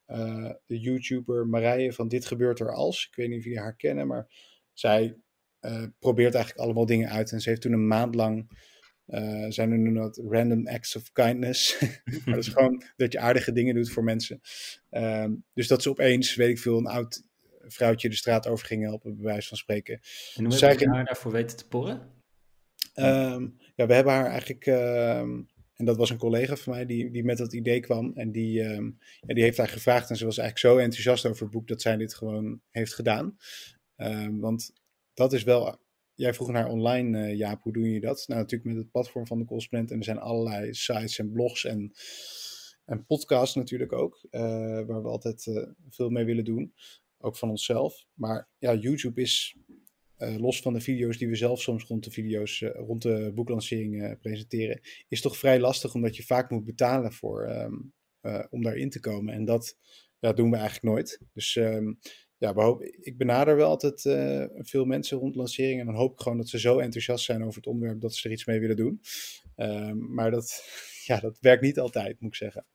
[0.07, 3.77] eh, de YouTuber Marije van Dit Gebeurt Er Als, ik weet niet of jullie haar
[3.77, 4.29] kennen, maar
[4.73, 5.17] zij
[5.61, 7.33] eh, probeert eigenlijk allemaal dingen uit.
[7.33, 8.63] En ze heeft toen een maand lang,
[9.07, 11.81] eh zij noemen dat random acts of kindness.
[12.25, 14.41] maar dat is gewoon dat je aardige dingen doet voor mensen.
[14.91, 17.23] Ehm, dus dat ze opeens, weet ik veel, een oud
[17.67, 20.01] vrouwtje de straat over ging helpen, bij wijze van spreken.
[20.35, 22.13] En hoe Zij heb je haar daarvoor weten te porren?
[22.95, 25.43] Ehm, ja, we hebben haar eigenlijk, ehm,
[25.77, 28.13] en dat was een collega van mij die, die met dat idee kwam.
[28.15, 31.43] En die, ehm, ja, die heeft haar gevraagd en ze was eigenlijk zo enthousiast over
[31.43, 33.37] het boek dat zij dit gewoon heeft gedaan.
[33.97, 34.73] Ehm, want
[35.15, 35.79] dat is wel,
[36.15, 38.25] jij vroeg naar online, eh, Jaap, hoe doe je dat?
[38.27, 41.65] Nou, natuurlijk met het platform van de correspondent en er zijn allerlei sites en blogs
[41.65, 41.93] en,
[42.85, 44.41] en podcasts natuurlijk ook, eh,
[44.87, 46.75] waar we altijd eh, veel mee willen doen.
[47.19, 48.07] Ook van onszelf.
[48.15, 49.57] Maar ja, YouTube is
[50.27, 53.33] eh, los van de video's die we zelf soms rond de video's, eh, rond de
[53.35, 57.75] boeklancering eh, presenteren, is toch vrij lastig omdat je vaak moet betalen voor, ehm,
[58.21, 59.35] eh, om daarin te komen.
[59.35, 59.79] En dat
[60.19, 61.21] ja, doen we eigenlijk nooit.
[61.33, 61.93] Dus ehm,
[62.37, 66.13] ja, we hopen, ik benader wel altijd eh, veel mensen rond lanceringen en dan hoop
[66.13, 68.61] ik gewoon dat ze zo enthousiast zijn over het onderwerp dat ze er iets mee
[68.61, 69.01] willen doen.
[69.57, 70.65] Ehm, maar dat,
[71.09, 72.67] ja, dat werkt niet altijd, moet ik zeggen.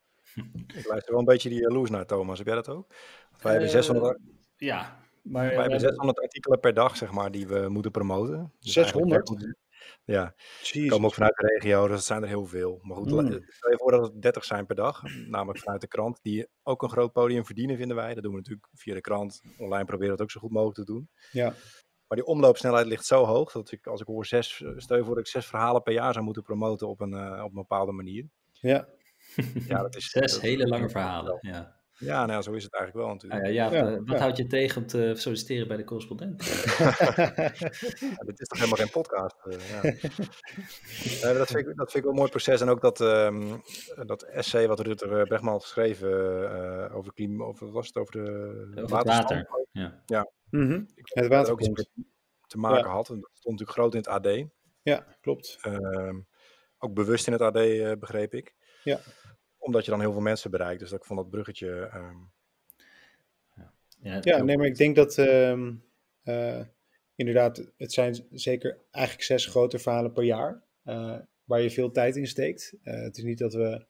[0.75, 2.37] Ik luister wel een beetje die jaloers naar, Thomas.
[2.37, 2.87] Heb jij dat ook?
[3.29, 4.19] Want wij, hebben Eh, 600,
[4.57, 8.53] Ja, maar wij we hebben 600 artikelen per dag, zeg maar, die we moeten promoten.
[8.59, 9.11] Dus 600?
[9.29, 9.57] eigenlijk-
[10.03, 10.89] Ja, Jezus.
[10.89, 12.79] komen ook vanuit de regio, dus dat zijn er heel veel.
[12.81, 13.21] Maar goed, Mm.
[13.47, 16.81] stel je voor dat het 30 zijn per dag, namelijk vanuit de krant, die ook
[16.83, 18.13] een groot podium verdienen, vinden wij.
[18.13, 19.41] Dat doen we natuurlijk via de krant.
[19.57, 21.09] Online proberen we het ook zo goed mogelijk te doen.
[21.31, 21.53] Ja,
[22.07, 25.15] Maar die omloopsnelheid ligt zo hoog dat ik, als ik hoor zes, stel je voor
[25.15, 27.91] dat ik zes verhalen per jaar zou moeten promoten op een, eh, op een bepaalde
[27.91, 28.29] manier.
[28.51, 28.87] ja.
[29.67, 31.37] Ja, dat is Zes dat- hele lange verhalen.
[31.41, 31.78] Ja.
[31.99, 33.45] Ja, nou ja, zo is het eigenlijk wel Ah, natuurlijk.
[33.45, 34.17] ja, Jaap, Ja, eh, wat ja.
[34.17, 36.43] houdt je tegen om te solliciteren bij de correspondent?
[37.99, 39.35] Ja, dit is toch helemaal geen podcast.
[39.43, 39.69] eh,
[41.21, 41.33] ja.
[41.33, 42.61] Dat, vind ik, dat vind ik wel een mooi proces.
[42.61, 43.57] En ook dat, ehm,
[44.05, 46.11] dat essay wat Rutger Bregman had geschreven
[46.89, 48.21] eh, over klimaat, over, wat was het over de
[48.69, 49.29] Over het waterstand?
[49.47, 50.01] water.
[50.05, 50.31] Ja.
[50.49, 50.83] Mhm.
[50.95, 51.89] Ik Het dat er ook iets
[52.47, 52.93] te maken Ja.
[52.93, 53.09] had.
[53.09, 54.47] En dat stond natuurlijk groot in het AD.
[54.81, 55.57] Ja, klopt.
[55.61, 56.19] Ehm,
[56.77, 58.55] ook bewust in het AD, eh, begreep ik.
[58.83, 58.99] Ja.
[59.69, 60.79] Omdat je dan heel veel mensen bereikt.
[60.79, 61.89] Dus dat ik vond dat bruggetje...
[61.93, 62.17] ehm,
[64.01, 65.73] Ja, Ja, nee, maar ik denk dat ehm,
[66.23, 66.61] eh,
[67.15, 70.63] inderdaad, het zijn zeker eigenlijk zes grote verhalen per jaar.
[70.83, 72.73] eh, waar je veel tijd in steekt.
[72.83, 73.85] Eh, het is niet dat we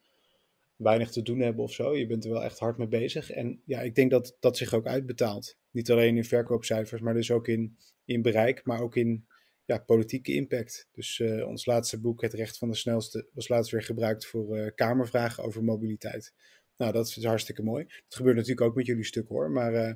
[0.75, 1.95] weinig te doen hebben of zo.
[1.97, 3.31] Je bent er wel echt hard mee bezig.
[3.31, 5.57] En ja, ik denk dat dat zich ook uitbetaalt.
[5.71, 9.25] Niet alleen in verkoopcijfers, maar dus ook in, in bereik, maar ook in
[9.69, 10.87] ja, politieke impact.
[10.91, 14.57] Dus eh, ons laatste boek, Het Recht van de Snelste, was laatst weer gebruikt voor
[14.57, 16.33] eh, Kamervragen over mobiliteit.
[16.77, 17.85] Nou, dat is hartstikke mooi.
[17.85, 19.51] Dat gebeurt natuurlijk ook met jullie stuk hoor.
[19.51, 19.93] Maar eh,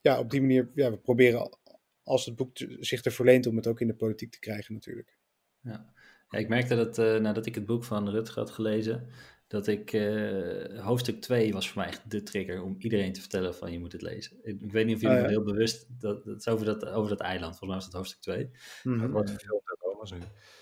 [0.00, 1.60] ja, op die manier, ja, we proberen al-
[2.02, 4.74] als het boek te- zich er verleent om het ook in de politiek te krijgen
[4.74, 5.18] natuurlijk.
[5.60, 5.92] Ja.
[6.28, 9.06] Ja, ik merkte dat eh, nadat ik het boek van Rutger had gelezen,
[9.54, 13.54] dat ik eh, hoofdstuk 2 was voor mij echt de trigger om iedereen te vertellen
[13.54, 14.36] van je moet het lezen.
[14.42, 15.28] Ik, ik weet niet of jullie Oh, ja.
[15.28, 18.20] heel bewust, dat, dat is over dat, over dat eiland, volgens mij was dat hoofdstuk
[18.20, 18.50] 2.
[18.82, 19.02] Mhm.
[19.02, 20.12] Het wordt verfilmd, Thomas.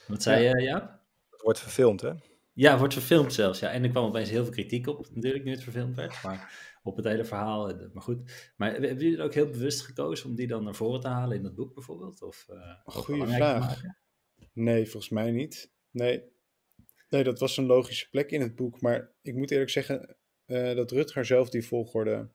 [0.09, 1.01] Wat zei je, Jaap?
[1.31, 2.13] Het wordt verfilmd, hè?
[2.53, 3.59] Ja, het wordt verfilmd zelfs.
[3.59, 3.71] Ja.
[3.71, 6.23] En er kwam opeens heel veel kritiek op, natuurlijk, nu het verfilmd werd.
[6.23, 7.69] Maar op het hele verhaal.
[7.69, 8.53] en, Maar goed.
[8.57, 11.37] Maar hebben jullie er ook heel bewust gekozen om die dan naar voren te halen
[11.37, 12.23] in dat boek bijvoorbeeld?
[12.23, 13.61] Of, eh, of Goeie vraag.
[13.61, 13.97] maken?
[14.53, 15.73] Nee, volgens mij niet.
[15.91, 16.23] Nee.
[17.13, 18.81] Nee, dat was een logische plek in het boek.
[18.81, 22.29] Maar ik moet eerlijk zeggen eh, dat Rutger zelf die volgorde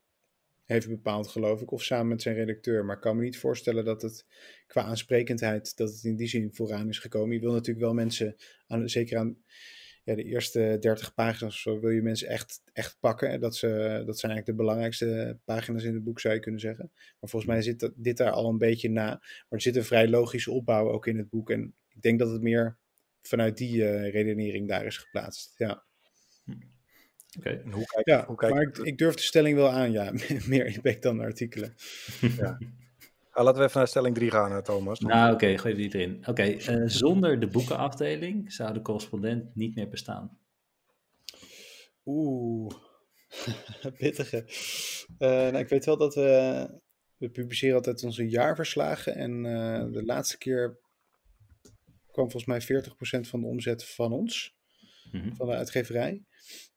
[0.66, 1.72] heeft bepaald, geloof ik.
[1.72, 2.86] Of samen met zijn redacteur.
[2.86, 4.26] Maar ik kan me niet voorstellen dat het
[4.68, 7.36] qua aansprekendheid, dat het in die zin vooraan is gekomen.
[7.36, 8.36] Je wil natuurlijk wel mensen,
[8.68, 9.38] aan, zeker aan
[10.04, 13.40] ja, de eerste 30 pagina's zo, wil je mensen echt, echt pakken.
[13.40, 13.68] Dat, ze,
[14.06, 16.92] dat zijn eigenlijk de belangrijkste pagina's in het boek, zou je kunnen zeggen.
[16.94, 19.06] Maar volgens mij zit dat, dit daar al een beetje na.
[19.10, 21.50] Maar er zit een vrij logische opbouw ook in het boek.
[21.50, 22.78] En ik denk dat het meer
[23.28, 25.54] vanuit die eh, redenering daar is geplaatst.
[25.58, 25.86] Ja,
[27.38, 27.50] Oké.
[27.50, 29.92] En hoe kijk, ja hoe kijk maar ik, ik durf de stelling wel aan.
[29.92, 30.12] Ja,
[30.48, 31.76] meer impact dan de artikelen.
[33.32, 35.00] Ah, laten we even naar stelling 3 gaan, eh, Thomas.
[35.00, 36.24] Nou, oké, gooi die erin.
[36.28, 40.38] Oké, eh, zonder de boekenafdeling zou de correspondent niet meer bestaan.
[42.06, 42.74] Oeh,
[43.98, 44.46] pittige.
[45.18, 46.68] Eh, nou, ik weet wel dat we,
[47.18, 49.16] we publiceren altijd onze jaarverslagen.
[49.16, 50.80] En eh, de laatste keer
[52.18, 54.56] kwam volgens mij 40% van de omzet van ons,
[55.12, 55.36] Mhm.
[55.36, 56.24] van de uitgeverij.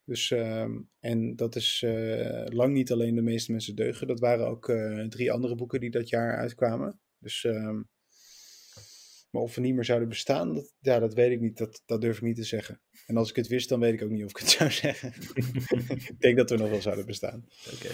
[0.04, 4.06] Dus, ehm, en dat is uh, lang niet alleen de meeste mensen deugen.
[4.06, 7.00] Dat waren ook uh, drie andere boeken die dat jaar uitkwamen.
[7.18, 7.88] Dus, um,
[9.30, 11.56] maar of we niet meer zouden bestaan, dat, ja, dat weet ik niet.
[11.58, 12.80] Dat, dat durf ik niet te zeggen.
[13.06, 15.12] En als ik het wist, dan weet ik ook niet of ik het zou zeggen.
[16.10, 17.48] ik denk dat we nog wel zouden bestaan.
[17.74, 17.88] Oké.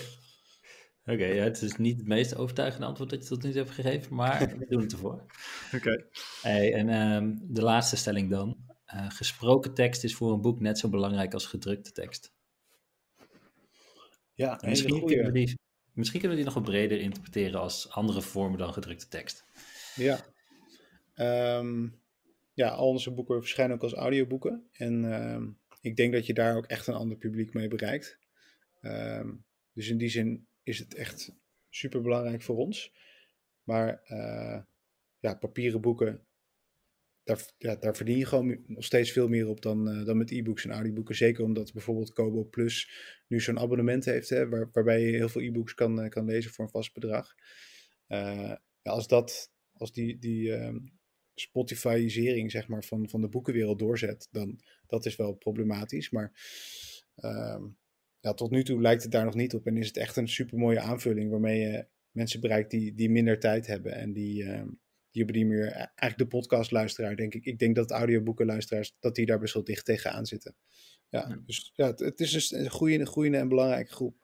[1.07, 3.75] Oké, ja, het is niet het meest overtuigende antwoord dat je tot nu toe hebt
[3.75, 5.25] gegeven, maar we doen het ervoor.
[5.75, 6.05] Oké.
[6.43, 8.57] Hey, en um, de laatste stelling dan.
[8.95, 12.33] Uh, gesproken tekst is voor een boek net zo belangrijk als gedrukte tekst.
[14.35, 15.59] Ja, misschien kunnen, we die,
[15.93, 19.45] misschien kunnen we die nog wat breder interpreteren als andere vormen dan gedrukte tekst.
[19.95, 20.19] Ja.
[21.59, 22.01] Um,
[22.53, 24.69] ja, al onze boeken verschijnen ook als audioboeken.
[24.73, 28.19] En um, ik denk dat je daar ook echt een ander publiek mee bereikt.
[28.81, 31.33] Um, dus in die zin is het echt
[31.69, 32.93] super belangrijk voor ons.
[33.63, 34.63] Maar uh,
[35.19, 36.27] ja, papieren boeken,
[37.23, 40.65] daar, daar verdien je gewoon nog steeds veel meer op dan, uh, dan met e-books
[40.65, 41.15] en audioboeken.
[41.15, 42.91] Zeker omdat bijvoorbeeld Kobo Plus
[43.29, 46.51] nu zo'n abonnement heeft, hè, waar, waarbij je heel veel e-books kan, uh, kan lezen
[46.51, 47.35] voor een vast bedrag.
[48.07, 50.93] ja, als dat, als die, die um,
[51.35, 56.11] Spotifyisering zeg maar, van, van de boekenwereld doorzet, dan dat is wel problematisch.
[56.11, 56.33] Maar
[57.17, 57.79] um,
[58.27, 59.67] ja, tot nu toe lijkt het daar nog niet op.
[59.67, 63.39] En is het echt een super mooie aanvulling waarmee je mensen bereikt die, die minder
[63.39, 63.93] tijd hebben.
[63.93, 64.63] En die, uh,
[65.11, 67.45] die op die manier, eigenlijk de podcastluisteraar, denk ik.
[67.45, 70.55] Ik denk dat audioboekenluisteraars, dat die daar best wel dicht tegenaan zitten.
[71.09, 71.43] Ja, ja.
[71.47, 74.17] dus ja, het, het is dus een goede, goede en belangrijke groep.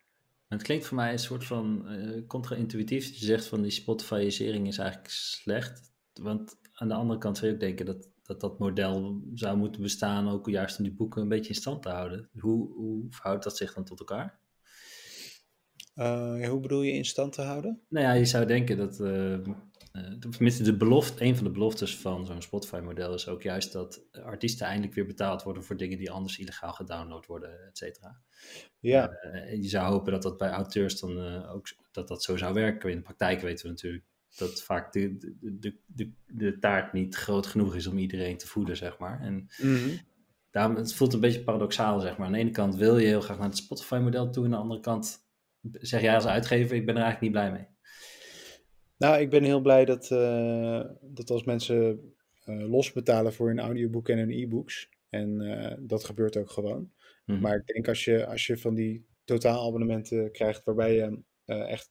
[0.49, 3.07] Het klinkt voor mij een soort van uh, contra-intuïtief.
[3.07, 5.93] Dat je zegt van die Spotifyisering is eigenlijk slecht.
[6.13, 9.83] Want aan de andere kant zou je ook denken dat dat dat model zou moeten
[9.83, 12.29] bestaan, ook juist om die boeken een beetje in stand te houden.
[12.39, 14.41] Hoe, hoe verhoudt dat zich dan tot elkaar?
[15.95, 17.81] Uh, hoe bedoel je in stand te houden?
[17.89, 19.39] Nou ja, je zou denken dat, uh,
[20.19, 24.67] tenminste de belofte, een van de beloftes van zo'n Spotify-model is ook juist dat artiesten
[24.67, 28.21] eindelijk weer betaald worden voor dingen die anders illegaal gedownload worden, et cetera.
[28.81, 29.11] Ja.
[29.25, 32.91] Uh, je zou hopen dat dat bij auteurs dan ook dat dat zo zou werken.
[32.91, 34.05] In de praktijk weten we natuurlijk
[34.37, 38.77] dat vaak de, de, de, de, taart niet groot genoeg is om iedereen te voeden,
[38.77, 39.21] zeg maar.
[39.21, 40.11] En mm
[40.53, 42.27] daarom, het voelt een beetje paradoxaal, zeg maar.
[42.27, 44.81] Aan de ene kant wil je heel graag naar het Spotify-model toe, aan de andere
[44.81, 45.27] kant
[45.71, 47.67] zeg jij als uitgever, ik ben er eigenlijk niet blij mee.
[48.97, 52.13] Nou, ik ben heel blij dat, uh, dat als mensen
[52.47, 56.93] uh, los betalen voor hun audioboek en hun e-books, en uh, dat gebeurt ook gewoon.
[57.25, 57.41] Mhm.
[57.41, 61.91] Maar ik denk als je, als je van die totaalabonnementen krijgt waarbij je echt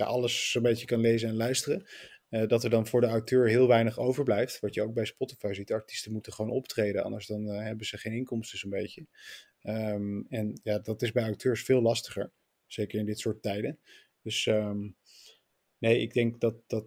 [0.00, 1.86] ja, alles een beetje kan lezen en luisteren.
[2.30, 4.60] Uh, dat er dan voor de auteur heel weinig overblijft.
[4.60, 5.72] Wat je ook bij Spotify ziet.
[5.72, 9.06] Artiesten moeten gewoon optreden, anders dan uh, hebben ze geen inkomsten zo'n beetje.
[9.62, 12.32] Um, en ja, dat is bij auteurs veel lastiger.
[12.66, 13.78] Zeker in dit soort tijden.
[14.22, 14.96] Dus um,
[15.78, 16.84] nee, ik denk dat dat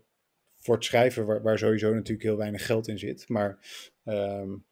[0.58, 3.30] voor het schrijven, waar, waar, sowieso natuurlijk heel weinig geld in zit.
[3.30, 3.60] Maar
[4.04, 4.66] um,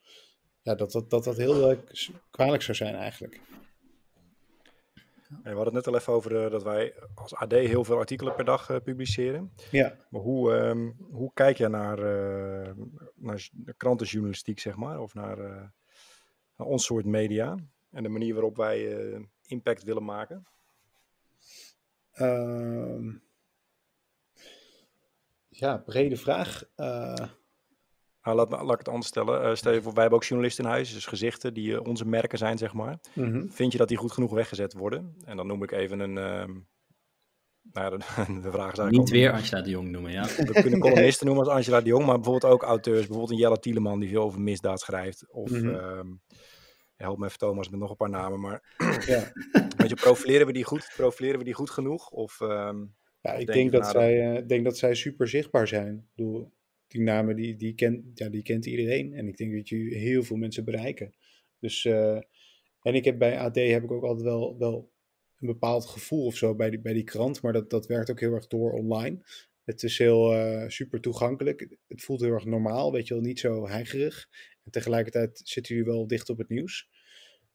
[0.61, 1.77] ja, dat, dat, dat dat heel uh,
[2.29, 3.39] kwalijk zou zijn eigenlijk.
[5.43, 8.35] We hadden het net al even over uh, dat wij als AD heel veel artikelen
[8.35, 9.53] per dag uh, publiceren.
[9.71, 9.95] Ja.
[10.09, 12.71] Maar hoe, um, hoe kijk je naar, uh,
[13.15, 15.37] naar krantenjournalistiek, zeg maar, of naar,
[16.55, 17.55] naar ons soort media
[17.91, 18.97] en de manier waarop wij
[19.41, 20.45] impact willen maken?
[22.15, 23.13] Uh,
[25.49, 26.63] ja, brede vraag.
[28.23, 29.49] Nou, laat, laat ik het anders stellen.
[29.49, 32.05] Uh, stel je voor, wij hebben ook journalisten in huis, dus gezichten die uh, onze
[32.05, 32.99] merken zijn, zeg maar.
[33.13, 33.51] Mm -hmm.
[33.51, 35.15] Vind je dat die goed genoeg weggezet worden?
[35.25, 36.15] En dan noem ik even een...
[36.17, 36.55] Uh,
[37.73, 37.97] nou ja, de,
[38.41, 38.91] de vraag is eigenlijk...
[38.91, 40.25] Niet weer Angela de Jong noemen, ja.
[40.37, 42.99] We kunnen columnisten noemen als Angela de Jong, maar bijvoorbeeld ook auteurs.
[42.99, 45.25] Bijvoorbeeld een Jelle Tieleman die veel over misdaad schrijft.
[45.29, 45.67] Of, Mhm.
[45.67, 46.21] mm -hmm.
[46.95, 48.63] help me even Thomas met nog een paar namen, maar...
[49.07, 49.31] ja.
[49.77, 50.93] Weet je, profileren we die goed?
[50.95, 52.09] Profileren we die goed genoeg?
[52.09, 52.41] Of...
[52.41, 52.83] ehm,
[53.21, 55.95] ja, ik denk dat, zij, uh, denk dat zij super zichtbaar zijn.
[55.95, 56.51] Ik bedoel,
[56.91, 59.13] die namen die, die, kent, ja, die kent iedereen.
[59.13, 61.13] En ik denk dat je heel veel mensen bereiken.
[61.59, 62.21] Dus, uh,
[62.81, 64.91] en ik heb bij AD heb ik ook altijd wel, wel
[65.39, 67.41] een bepaald gevoel of zo bij die, bij die krant.
[67.41, 69.19] Maar dat, dat werkt ook heel erg door online.
[69.63, 71.77] Het is heel uh, super toegankelijk.
[71.87, 74.29] Het voelt heel erg normaal, weet je wel, niet zo heigerig.
[74.63, 76.89] En tegelijkertijd zitten jullie wel dicht op het nieuws.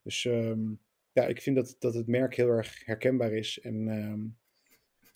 [0.03, 0.81] Dus um,
[1.13, 4.37] ja, ik vind dat, dat het merk heel erg herkenbaar is en um,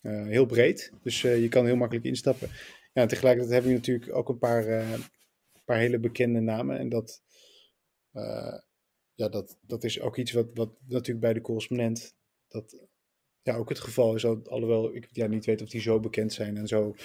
[0.01, 0.91] uh, heel breed.
[1.03, 2.49] Dus je kan heel makkelijk instappen.
[2.93, 4.99] Ja, tegelijkertijd hebben we natuurlijk ook een paar, uh,
[5.65, 6.77] paar hele bekende namen.
[6.77, 7.21] En dat,
[8.13, 8.57] uh,
[9.13, 12.15] ja, dat, dat is ook iets wat, wat natuurlijk bij de correspondent
[12.47, 12.87] dat,
[13.41, 14.25] ja, ook het geval is.
[14.25, 16.95] Alhoewel ik ja, niet weet of die zo bekend zijn en zo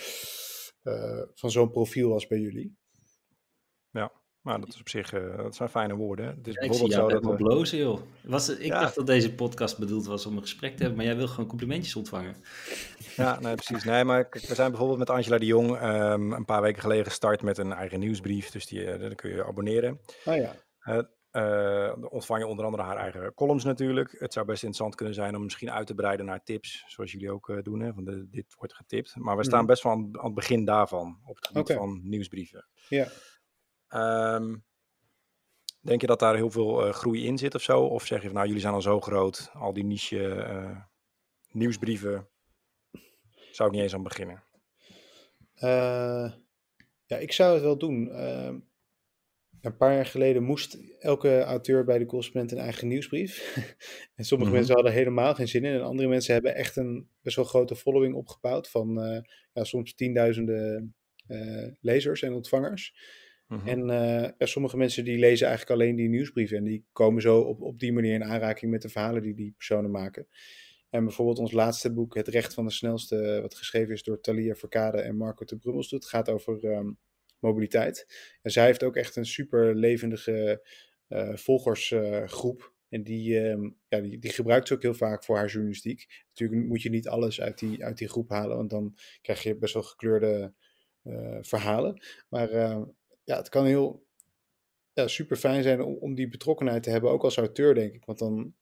[0.82, 2.76] uh, van zo'n profiel als bij jullie.
[4.46, 6.26] Maar dat is op zich uh, dat zijn fijne woorden.
[6.26, 7.44] Het is ja, bijvoorbeeld ik zie jou zo dat we...
[7.44, 8.00] blozen, joh.
[8.22, 8.80] Was, ik ja.
[8.80, 11.46] dacht dat deze podcast bedoeld was om een gesprek te hebben, maar jij wil gewoon
[11.46, 12.36] complimentjes ontvangen.
[13.16, 13.84] Ja, nee, precies.
[13.84, 17.04] Nee, maar kijk, we zijn bijvoorbeeld met Angela de Jong um, een paar weken geleden
[17.04, 18.50] gestart met een eigen nieuwsbrief.
[18.50, 20.00] Dus die, uh, daar kun je abonneren.
[20.24, 20.54] Oh ja.
[20.84, 20.98] Uh,
[21.32, 24.16] uh, ontvang je onder andere haar eigen columns natuurlijk.
[24.18, 27.30] Het zou best interessant kunnen zijn om misschien uit te breiden naar tips, zoals jullie
[27.30, 27.80] ook uh, doen.
[27.80, 27.92] Hè?
[27.92, 29.16] Van de, dit wordt getipt.
[29.16, 29.66] Maar we staan mm.
[29.66, 32.66] best wel aan, aan, het begin daarvan, op het gebied van nieuwsbrieven.
[32.88, 33.08] Ja.
[33.94, 34.64] Um,
[35.80, 37.80] denk je dat daar heel veel uh, groei in zit of zo?
[37.80, 40.86] Of zeg je van nou, jullie zijn al zo groot, al die niche
[41.50, 42.28] nieuwsbrieven,
[43.50, 44.44] zou ik niet eens aan beginnen?
[47.06, 48.10] ja, ik zou het wel doen.
[48.10, 48.58] Ehm,
[49.60, 53.56] een paar jaar geleden moest elke auteur bij de correspondent een eigen nieuwsbrief.
[54.16, 54.58] en sommige mhm.
[54.58, 55.74] mensen hadden helemaal geen zin in.
[55.74, 58.94] En andere mensen hebben echt een best wel grote following opgebouwd van
[59.52, 60.94] ja, soms tienduizenden
[61.80, 62.94] lezers en ontvangers.
[63.48, 63.68] Mhm.
[63.68, 66.56] En uh, sommige mensen die lezen eigenlijk alleen die nieuwsbrieven.
[66.56, 69.52] En die komen zo op, op die manier in aanraking met de verhalen die die
[69.56, 70.26] personen maken.
[70.90, 74.54] En bijvoorbeeld ons laatste boek, Het Recht van de Snelste, wat geschreven is door Thalia
[74.54, 76.98] Verkade en Marco de Brummels, doet, gaat over um,
[77.38, 78.06] mobiliteit.
[78.42, 80.66] En zij heeft ook echt een super levendige
[81.08, 82.74] uh, volgersgroep.
[82.88, 86.24] en die, uh, ja, die, die, gebruikt ze ook heel vaak voor haar journalistiek.
[86.28, 89.56] Natuurlijk moet je niet alles uit die, uit die groep halen, want dan krijg je
[89.56, 90.52] best wel gekleurde
[91.04, 92.02] uh, verhalen.
[92.28, 92.84] Maar ehm,
[93.26, 94.06] ja, het kan heel
[94.92, 98.04] ja, super fijn zijn om, om die betrokkenheid te hebben, ook als auteur, denk ik.
[98.04, 98.54] Want dan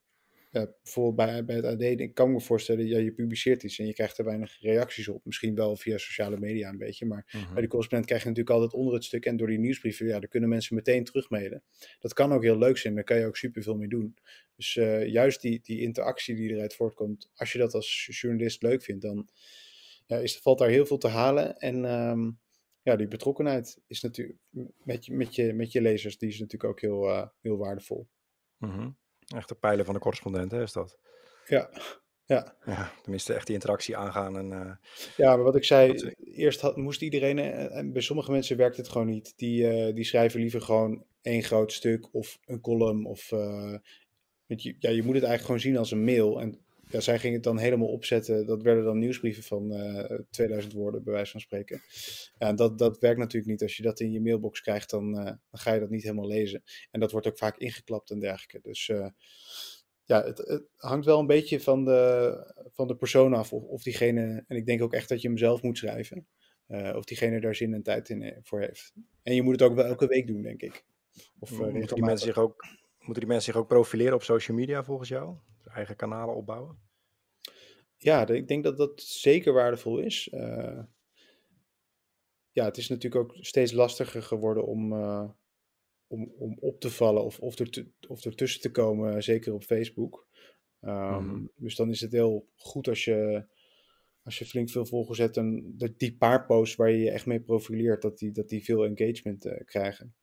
[0.62, 3.92] bijvoorbeeld bij, bij het AD, ik kan me voorstellen, ja, je publiceert iets en je
[3.92, 5.24] krijgt er weinig reacties op.
[5.24, 7.52] Misschien wel via sociale media een beetje, maar mhm.
[7.52, 10.18] bij de correspondent krijg je natuurlijk altijd onder het stuk en door die nieuwsbrieven, ja,
[10.18, 11.62] daar kunnen mensen meteen terugmailen.
[11.98, 14.16] Dat kan ook heel leuk zijn, daar kan je ook super veel mee doen.
[14.56, 18.82] Dus uh, juist die, die interactie die eruit voortkomt, als je dat als journalist leuk
[18.82, 19.28] vindt, dan
[20.06, 21.56] ja, is, valt daar heel veel te halen.
[21.56, 22.38] En um,
[22.84, 24.38] ja, die betrokkenheid is natuurlijk
[24.82, 28.08] met je, met je, met je lezers, die is natuurlijk ook heel, uh, heel waardevol.
[28.58, 30.98] Mm Echt de pijlen van de correspondent, hè, is dat?
[31.46, 31.70] Ja,
[32.26, 32.56] ja.
[32.64, 34.38] ja tenminste, echt die interactie aangaan.
[34.38, 34.72] En, uh,
[35.16, 38.76] ja, maar wat ik zei, eerst had, moest iedereen, eh, en bij sommige mensen werkt
[38.76, 39.32] het gewoon niet.
[39.36, 43.06] Die, uh, die schrijven liever gewoon één groot stuk of een column.
[43.06, 43.76] Of, uh,
[44.46, 46.40] je, ja, je moet het eigenlijk gewoon zien als een mail.
[46.40, 46.63] En
[46.94, 48.46] ja, zij gingen het dan helemaal opzetten.
[48.46, 51.82] Dat werden dan nieuwsbrieven van uh, 2000 woorden, bij wijze van spreken.
[52.38, 53.62] Ja, dat, dat werkt natuurlijk niet.
[53.62, 56.26] Als je dat in je mailbox krijgt, dan, uh, dan ga je dat niet helemaal
[56.26, 56.62] lezen.
[56.90, 58.68] En dat wordt ook vaak ingeklapt en dergelijke.
[58.68, 59.06] Dus uh,
[60.04, 63.52] ja, het, het, hangt wel een beetje van de, van de persoon af.
[63.52, 66.26] Of, of diegene, en ik denk ook echt dat je hem zelf moet schrijven.
[66.94, 68.92] Of diegene daar zin en tijd in, voor heeft.
[69.22, 70.84] En je moet het ook wel elke week doen, denk ik.
[71.38, 72.64] Of, moeten, die mensen zich ook,
[72.98, 75.36] moeten die mensen zich ook profileren op social media volgens jou?
[75.64, 76.83] Eigen kanalen opbouwen?
[78.04, 80.28] Ja, ik denk dat dat zeker waardevol is.
[80.32, 80.82] Uh,
[82.50, 85.30] ja, het is natuurlijk ook steeds lastiger geworden om, uh,
[86.06, 90.26] om, om op te vallen of, of, er of ertussen te komen, zeker op Facebook.
[90.80, 91.50] Um, mm.
[91.56, 93.46] Dus dan is het heel goed als je,
[94.22, 97.40] als je flink veel volgers hebt en die paar posts waar je je echt mee
[97.40, 100.14] profileert, dat die, dat die veel engagement uh, krijgen.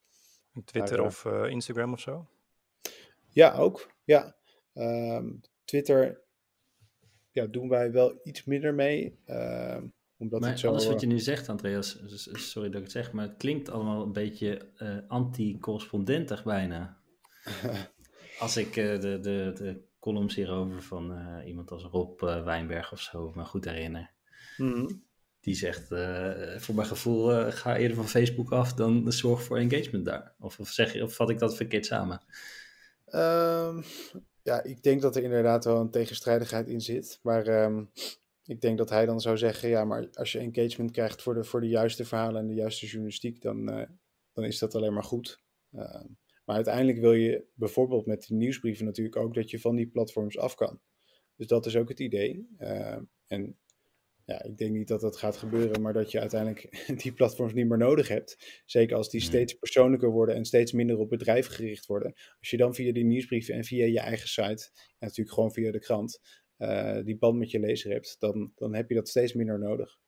[0.66, 2.28] Twitter of Instagram of zo?
[3.30, 3.92] Ja, ook.
[4.04, 4.36] Ja.
[4.74, 6.21] Um, Twitter
[7.32, 9.20] ja, doen wij wel iets minder mee.
[9.28, 9.78] Uh,
[10.18, 12.00] omdat maar het zo, alles wat je nu zegt, Andreas,
[12.34, 16.98] sorry dat ik het zeg, maar het klinkt allemaal een beetje uh, anti-correspondentig bijna.
[18.40, 21.14] Als ik uh, de, de, de columns hierover van
[21.46, 24.12] iemand als Rob Wijnberg of zo me goed herinner.
[24.58, 25.04] Mm.
[25.40, 25.88] Die zegt,
[26.64, 30.36] voor mijn gevoel, ga eerder van Facebook af dan zorg voor engagement daar.
[30.40, 32.22] Of, of, zeg, of vat ik dat verkeerd samen?
[33.16, 33.84] Um,
[34.44, 37.20] ja, ik denk dat er inderdaad wel een tegenstrijdigheid in zit.
[37.22, 37.92] Maar um,
[38.44, 41.44] ik denk dat hij dan zou zeggen: ja, maar als je engagement krijgt voor de,
[41.44, 43.86] voor de juiste verhalen en de juiste journalistiek, dan, uh,
[44.34, 45.44] dan is dat alleen maar goed.
[45.72, 46.04] Uh,
[46.46, 50.38] maar uiteindelijk wil je bijvoorbeeld met de nieuwsbrieven natuurlijk ook dat je van die platforms
[50.38, 50.80] af kan.
[51.36, 52.48] Dus dat is ook het idee.
[52.60, 53.58] Uh, en
[54.26, 57.68] ja, ik denk niet dat dat gaat gebeuren, maar dat je uiteindelijk die platforms niet
[57.68, 58.62] meer nodig hebt.
[58.66, 62.14] Zeker als die steeds persoonlijker worden en steeds minder op bedrijven gericht worden.
[62.40, 65.72] Als je dan via die nieuwsbrieven en via je eigen site, en natuurlijk gewoon via
[65.72, 66.20] de krant,
[66.58, 70.00] uh, die band met je lezer hebt, dan, dan heb je dat steeds minder nodig.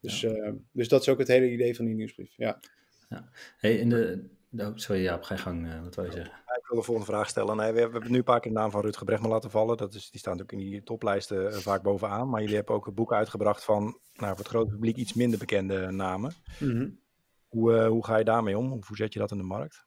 [0.00, 0.30] Dus, ja.
[0.30, 2.36] uh, dus dat is ook het hele idee van die nieuwsbrief.
[2.36, 2.60] Ja.
[3.08, 3.30] ja.
[3.56, 5.66] Hey, in de, Oh, sorry, ja, op ga je gang.
[5.66, 6.32] Uh, wat wil je zeggen?
[6.32, 7.56] ik wil de volgende vraag stellen.
[7.56, 9.76] Nee, we, hebben nu een paar keer de naam van Rutger Bregman laten vallen.
[9.76, 12.28] Dat is, die staan natuurlijk in die toplijsten uh, vaak bovenaan.
[12.28, 15.38] Maar jullie hebben ook een boek uitgebracht van, nou, voor het grote publiek, iets minder
[15.38, 16.34] bekende namen.
[16.58, 16.98] Mm -hmm.
[17.46, 18.70] hoe, uh, hoe ga je daarmee om?
[18.70, 19.86] Hoe zet je dat in de markt?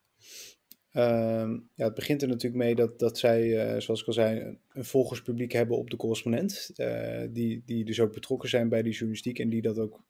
[0.91, 3.49] Ehm, ja, het begint er natuurlijk mee dat, dat zij,
[3.81, 6.71] zoals ik al zei, een volgerspubliek hebben op de correspondent.
[7.29, 10.03] die, die dus ook betrokken zijn bij die journalistiek en die dat ook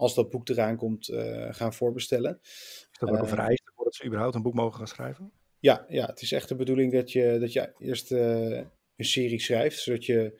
[0.00, 2.38] als dat boek eraan komt, uh, gaan voorbestellen.
[2.42, 5.32] Is dat ook een vereiste voordat ze überhaupt een boek mogen gaan schrijven?
[5.58, 8.56] Ja, ja het is echt de bedoeling dat je, dat je eerst uh,
[8.96, 10.32] een serie schrijft, zodat je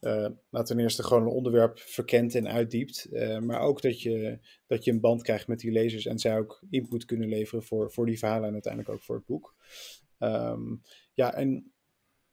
[0.00, 3.08] uh, nou, ten eerste gewoon een onderwerp verkent en uitdiept.
[3.10, 6.38] Uh, maar ook dat je, dat je een band krijgt met die lezers en zij
[6.38, 9.54] ook input kunnen leveren voor, voor die verhalen en uiteindelijk ook voor het boek.
[10.18, 10.74] Ehm,
[11.12, 11.72] ja, en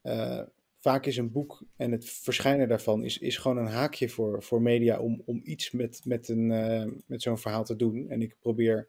[0.03, 0.41] uh,
[0.81, 4.61] vaak is een boek en het verschijnen daarvan is, is gewoon een haakje voor, voor
[4.61, 8.09] media om, om iets met, met, een, uh, met zo'n verhaal te doen.
[8.09, 8.87] En ik probeer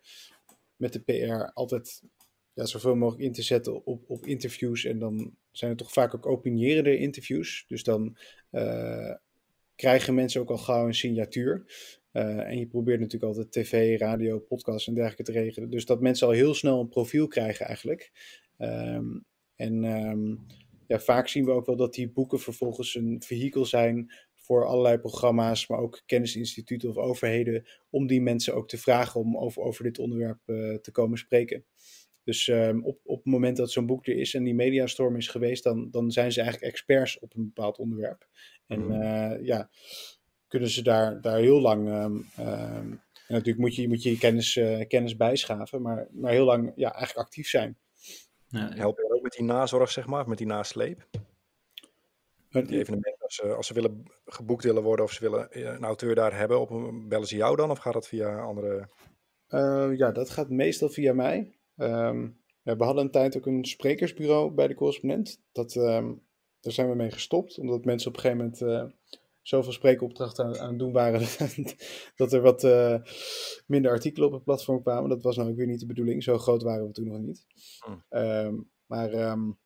[0.76, 2.02] met de PR altijd
[2.52, 4.84] ja, zoveel mogelijk in te zetten op, op interviews.
[4.84, 7.64] En dan zijn het toch vaak ook opinierende interviews.
[7.68, 8.16] Dus dan
[8.50, 9.14] uh,
[9.74, 11.64] krijgen mensen ook al gauw een signatuur.
[12.12, 15.70] Uh, en je probeert natuurlijk altijd tv, radio, podcast en dergelijke te regelen.
[15.70, 18.12] Dus dat mensen al heel snel een profiel krijgen eigenlijk.
[18.58, 19.24] Um,
[19.56, 20.46] en um,
[20.86, 24.98] ja, vaak zien we ook wel dat die boeken vervolgens een vehikel zijn voor allerlei
[24.98, 29.84] programma's, maar ook kennisinstituten of overheden, om die mensen ook te vragen om over, over
[29.84, 31.64] dit onderwerp uh, te komen spreken.
[32.24, 35.28] Dus um, op, op het moment dat zo'n boek er is en die mediastorm is
[35.28, 38.28] geweest, dan, dan zijn ze eigenlijk experts op een bepaald onderwerp.
[38.66, 39.70] En uh, ja,
[40.48, 41.88] kunnen ze daar, daar heel lang.
[41.88, 46.32] Um, um, en natuurlijk moet je moet je, je kennis, uh, kennis bijschaven, maar, maar
[46.32, 47.78] heel lang ja, eigenlijk actief zijn.
[48.52, 51.08] Ja, Help je ook met die nazorg, zeg maar, met die nasleep?
[52.48, 55.84] Die evenementen, als ze, als ze willen geboekt willen worden of ze willen eh, een
[55.84, 56.68] auteur daar hebben, op,
[57.08, 58.88] bellen ze jou dan of gaat dat via andere?
[59.48, 61.58] Uh, ja, dat gaat meestal via mij.
[61.76, 65.42] Um, ja, we hadden een tijd ook een sprekersbureau bij de correspondent.
[65.52, 66.22] Dat, um,
[66.60, 70.58] daar zijn we mee gestopt, omdat mensen op een gegeven moment uh, zoveel spreekopdrachten aan,
[70.58, 71.26] aan het doen waren
[72.16, 72.96] dat er wat uh,
[73.66, 75.08] minder artikelen op het platform kwamen.
[75.08, 76.22] Dat was nou ook weer niet de bedoeling.
[76.22, 77.46] Zo groot waren we toen nog niet.
[77.84, 78.18] Hm.
[78.18, 79.58] Um, maar um,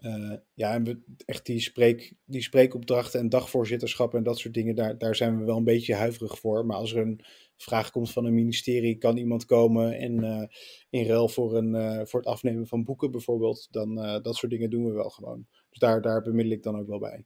[0.00, 4.74] uh, ja, en we, echt die, spreek, die spreekopdrachten en dagvoorzitterschap en dat soort dingen,
[4.74, 6.66] daar, daar zijn we wel een beetje huiverig voor.
[6.66, 7.20] Maar als er een
[7.56, 10.42] vraag komt van een ministerie, kan iemand komen en uh,
[10.90, 14.70] in ruil voor, een, uh, voor het afnemen van boeken bijvoorbeeld, dan dat soort dingen
[14.70, 15.46] doen we wel gewoon.
[15.70, 17.24] Dus daar, daar bemiddel ik dan ook wel bij.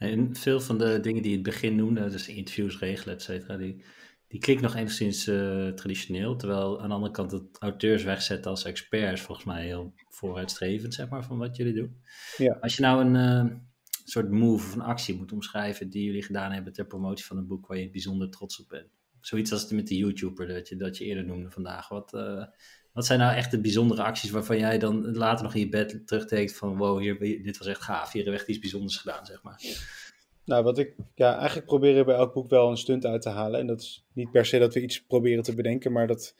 [0.00, 3.22] En veel van de dingen die je in het begin noemde, dus interviews regelen, et
[3.22, 3.84] cetera, die,
[4.28, 6.36] die klinkt nog enigszins uh, traditioneel.
[6.36, 11.08] Terwijl aan de andere kant het auteurs wegzetten als experts volgens mij heel vooruitstrevend, zeg
[11.08, 11.96] maar, van wat jullie doen.
[12.36, 12.58] Ja.
[12.60, 13.56] Als je nou een uh,
[14.04, 17.46] soort move of een actie moet omschrijven die jullie gedaan hebben ter promotie van een
[17.46, 18.88] boek waar je bijzonder trots op bent.
[19.20, 21.88] Zoiets als het met de YouTuber dat je, dat je eerder noemde vandaag.
[21.88, 22.44] Wat, uh,
[22.92, 26.06] wat zijn nou echt de bijzondere acties waarvan jij dan later nog in je bed
[26.06, 29.26] terugdenkt van wow, hier, dit was echt gaaf, hier hebben we echt iets bijzonders gedaan,
[29.26, 29.62] zeg maar.
[30.44, 33.60] Nou, wat ik ja, eigenlijk probeer bij elk boek wel een stunt uit te halen.
[33.60, 36.34] En dat is niet per se dat we iets proberen te bedenken, maar dat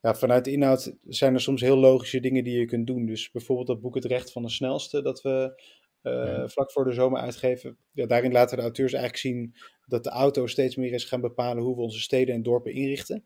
[0.00, 3.06] ja, vanuit de inhoud zijn er soms heel logische dingen die je kunt doen.
[3.06, 5.62] Dus bijvoorbeeld dat boek Het Recht van de Snelste, dat we
[6.02, 6.48] uh, ja.
[6.48, 7.76] vlak voor de zomer uitgeven.
[7.92, 9.54] Ja, daarin laten de auteurs eigenlijk zien
[9.86, 13.24] dat de auto steeds meer is gaan bepalen hoe we onze steden en dorpen inrichten.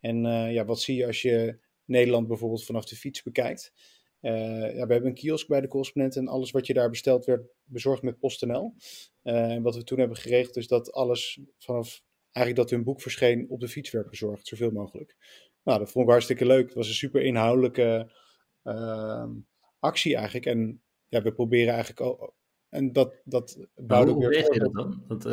[0.00, 3.72] En uh, ja, wat zie je als je Nederland bijvoorbeeld vanaf de fiets bekijkt?
[4.20, 7.24] Uh, ja, we hebben een kiosk bij de correspondent en alles wat je daar bestelt
[7.24, 8.74] werd bezorgd met PostNL.
[9.22, 13.00] Uh, en wat we toen hebben geregeld is dat alles vanaf eigenlijk dat hun boek
[13.00, 15.16] verscheen op de fiets werd bezorgd, zoveel mogelijk.
[15.62, 16.64] Nou, dat vond ik hartstikke leuk.
[16.64, 18.12] Het was een super inhoudelijke
[18.64, 19.26] uh,
[19.78, 20.46] actie eigenlijk.
[20.46, 22.34] En ja, we proberen eigenlijk al.
[22.68, 25.04] En dat, dat bouwde hoe, hoe je dat dan?
[25.08, 25.24] Want,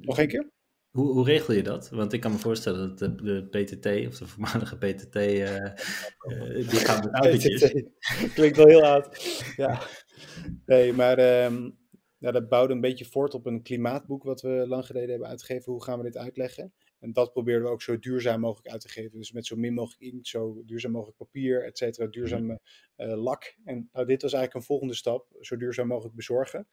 [0.00, 0.50] Nog één keer?
[0.90, 1.90] Hoe, hoe regel je dat?
[1.90, 6.70] Want ik kan me voorstellen dat de, de PTT, of de voormalige PTT, uh, uh,
[6.70, 7.72] die gaan met autootjes.
[8.34, 9.42] Klinkt wel heel oud.
[9.56, 9.82] Ja.
[10.66, 11.78] Nee, maar um,
[12.18, 15.72] ja, dat bouwde een beetje voort op een klimaatboek wat we lang geleden hebben uitgegeven.
[15.72, 16.72] Hoe gaan we dit uitleggen?
[16.98, 19.18] En dat proberen we ook zo duurzaam mogelijk uit te geven.
[19.18, 22.60] Dus met zo min mogelijk inkt, zo duurzaam mogelijk papier, et cetera, duurzame
[22.96, 23.56] uh, lak.
[23.64, 26.68] En nou, dit was eigenlijk een volgende stap, zo duurzaam mogelijk bezorgen.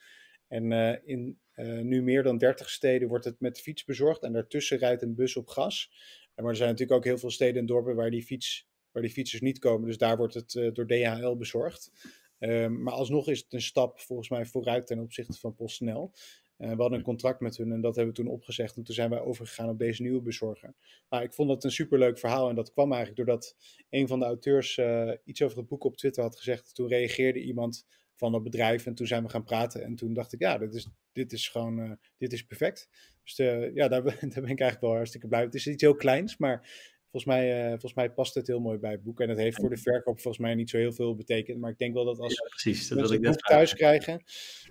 [0.56, 4.34] En uh, in uh, nu meer dan 30 steden wordt het met fiets bezorgd en
[4.34, 5.92] daartussen rijdt een bus op gas.
[6.36, 9.12] Maar er zijn natuurlijk ook heel veel steden en dorpen waar die, fiets, waar die
[9.12, 9.88] fietsers niet komen.
[9.88, 11.92] Dus daar wordt het uh, door DHL bezorgd.
[12.40, 16.12] Um, maar alsnog is het een stap volgens mij vooruit ten opzichte van PostNL.
[16.58, 18.76] We hadden een contract met hun en dat hebben we toen opgezegd.
[18.76, 20.74] En toen zijn wij overgegaan op deze nieuwe bezorger.
[21.10, 22.50] Maar ik vond dat een superleuk verhaal.
[22.50, 23.56] En dat kwam eigenlijk doordat
[23.90, 24.80] een van de auteurs
[25.24, 26.76] iets over het boek op Twitter had gezegd.
[26.76, 27.86] Toen reageerde iemand
[28.16, 28.86] van dat bedrijf.
[28.86, 29.84] En toen zijn we gaan praten.
[29.84, 32.90] En toen dacht ik, ja, dit is, dit is gewoon, uh, dit is perfect.
[33.24, 33.36] Dus
[33.74, 35.42] ja, daar, daar, ben ik eigenlijk wel hartstikke blij.
[35.42, 36.68] Het is iets heel kleins, maar
[37.16, 39.20] volgens mij, uh, volgens mij past het heel mooi bij het boek.
[39.20, 41.60] En het heeft voor de verkoop volgens mij niet zo heel veel betekend.
[41.60, 44.24] Maar ik denk wel dat als ja, precies, dat mensen het boek thuis krijgen...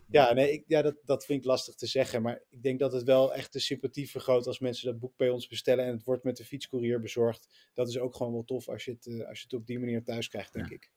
[0.09, 2.23] Ja, nee, ik, ja dat, dat vind ik lastig te zeggen.
[2.23, 5.29] Maar ik denk dat het wel echt de sympathie vergroot als mensen dat boek bij
[5.29, 5.85] ons bestellen.
[5.85, 7.71] En het wordt met de fietscourier bezorgd.
[7.73, 10.03] Dat is ook gewoon wel tof als je het, als je het op die manier
[10.03, 10.75] thuis krijgt, denk ja.
[10.75, 10.91] ik.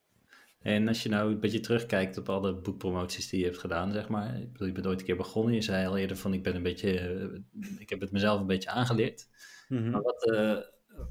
[0.67, 4.07] En als je nou een beetje terugkijkt op alle boekpromoties die je hebt gedaan, zeg
[4.07, 4.39] maar.
[4.39, 5.53] Ik bedoel, je bent ooit een keer begonnen.
[5.53, 7.09] Je zei al eerder van, ik ben een beetje...
[7.09, 9.27] Uh, ik heb het mezelf een beetje aangeleerd.
[9.67, 9.89] Mm -hmm.
[9.89, 10.31] Maar wat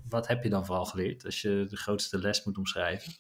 [0.09, 3.13] wat heb je dan vooral geleerd als je de grootste les moet omschrijven?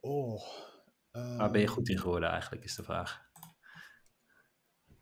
[0.00, 0.42] Oh.
[1.12, 3.20] Waar ben je goed in geworden eigenlijk, is de vraag.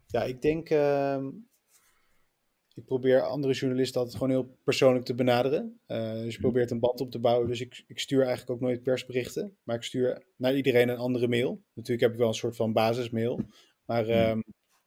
[0.07, 0.71] Ja, ik denk...
[0.71, 1.27] Uh,
[2.77, 5.81] ik probeer andere journalisten altijd gewoon heel persoonlijk te benaderen.
[5.89, 6.41] Uh, dus je mhm.
[6.41, 7.49] probeert een band op te bouwen.
[7.49, 9.57] Dus ik, ik stuur eigenlijk ook nooit persberichten.
[9.63, 11.63] Maar ik stuur naar iedereen een andere mail.
[11.75, 13.41] Natuurlijk heb ik wel een soort van basismail.
[13.85, 14.13] Maar mhm.
[14.13, 14.41] ehm,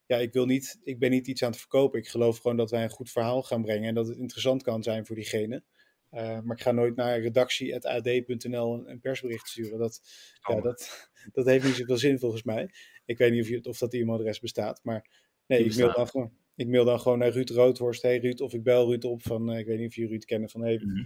[0.05, 1.99] ja, ik, wil niet, ik ben niet iets aan het verkopen.
[1.99, 3.87] Ik geloof gewoon dat wij een goed verhaal gaan brengen.
[3.87, 5.63] En dat het interessant kan zijn voor diegene.
[6.11, 9.79] Uh, maar ik ga nooit naar redactie.ad.nl een, een persbericht sturen.
[9.79, 10.01] Dat,
[10.47, 10.63] ja, oh.
[10.63, 12.69] dat, dat heeft niet zoveel zin volgens mij.
[13.05, 14.79] Ik weet niet of, je, of dat e-mailadres bestaat.
[14.83, 15.09] Maar
[15.45, 18.01] nee, ik mail dan gewoon ik mail dan gewoon naar Ruud Roodhorst.
[18.01, 20.25] Hey Ruud, of ik bel Ruud op van, uh, ik weet niet of je Ruud
[20.25, 20.97] kennen, van hey, mm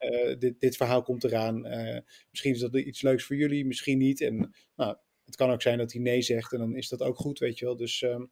[0.00, 1.66] uh, dit, dit verhaal komt eraan.
[1.66, 1.98] Uh,
[2.30, 4.20] misschien is dat iets leuks voor jullie, misschien niet.
[4.20, 7.16] En nou, het kan ook zijn dat hij nee zegt en dan is dat ook
[7.16, 7.76] goed, weet je wel.
[7.76, 8.30] Dus um,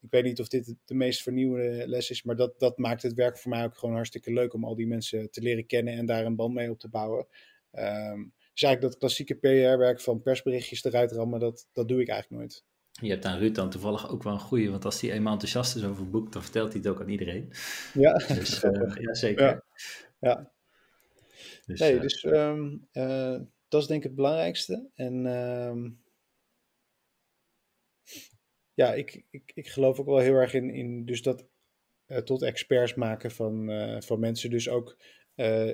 [0.00, 3.14] ik weet niet of dit de meest vernieuwende les is, maar dat, dat maakt het
[3.14, 6.06] werk voor mij ook gewoon hartstikke leuk om al die mensen te leren kennen en
[6.06, 7.26] daar een band mee op te bouwen.
[7.72, 12.40] Um, dus eigenlijk dat klassieke PR-werk van persberichtjes eruit rammen, dat, dat doe ik eigenlijk
[12.40, 12.64] nooit.
[13.00, 15.76] Je hebt aan Ruud dan toevallig ook wel een goede, want als hij eenmaal enthousiast
[15.76, 17.52] is over een boek, dan vertelt hij het ook aan iedereen.
[17.94, 19.44] Ja, dus, uh, ja zeker.
[19.44, 19.62] Ja.
[20.18, 20.52] ja.
[21.66, 24.88] Dus, nee, uh, dus um, uh, dat is denk ik het belangrijkste.
[24.94, 26.02] En um,
[28.74, 31.46] ja, ik, ik, ik geloof ook wel heel erg in, in dus dat
[32.24, 33.70] tot experts maken van,
[34.02, 34.50] van mensen.
[34.50, 34.96] Dus ook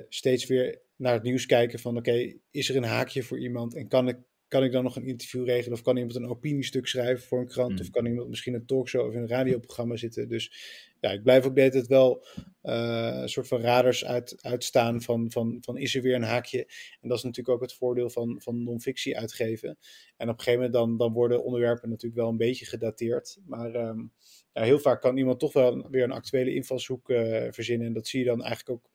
[0.09, 3.87] steeds weer naar het nieuws kijken van oké, is er een haakje voor iemand en
[3.87, 4.17] kan ik
[4.53, 5.77] kan ik dan nog een interview regelen?
[5.77, 7.79] Of kan iemand een opiniestuk schrijven voor een krant?
[7.79, 7.91] Of hmm.
[7.91, 10.29] kan iemand misschien een talkshow of een radioprogramma zitten?
[10.29, 10.51] Dus
[10.99, 12.25] ja, ik blijf ook de hele tijd wel
[12.63, 16.59] uh, een soort van radars uit, uitstaan van, van, van is er weer een haakje?
[17.01, 19.77] En dat is natuurlijk ook het voordeel van, van non-fictie uitgeven.
[20.17, 23.37] En op een gegeven moment dan, dan worden onderwerpen natuurlijk wel een beetje gedateerd.
[23.45, 24.11] Maar um,
[24.53, 27.87] ja, heel vaak kan iemand toch wel weer een actuele invalshoek uh, verzinnen.
[27.87, 28.91] En dat zie je dan eigenlijk ook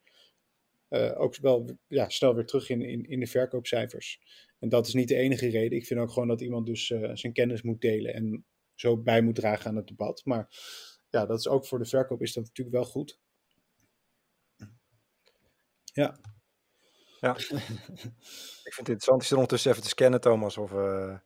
[0.90, 4.20] uh, ook wel ja, snel weer terug in, in, in de verkoopcijfers.
[4.58, 5.78] En dat is niet de enige reden.
[5.78, 8.44] Ik vind ook gewoon dat iemand dus uh, zijn kennis moet delen en
[8.74, 10.24] zo bij moet dragen aan het debat.
[10.24, 10.48] Maar
[11.08, 13.20] ja, dat is ook voor de verkoop is dat natuurlijk wel goed.
[15.84, 16.18] Ja.
[17.20, 17.36] Ja.
[17.38, 19.22] ik vind het interessant.
[19.22, 20.72] Is er ondertussen even te scannen, Thomas, of...
[20.72, 21.18] Uh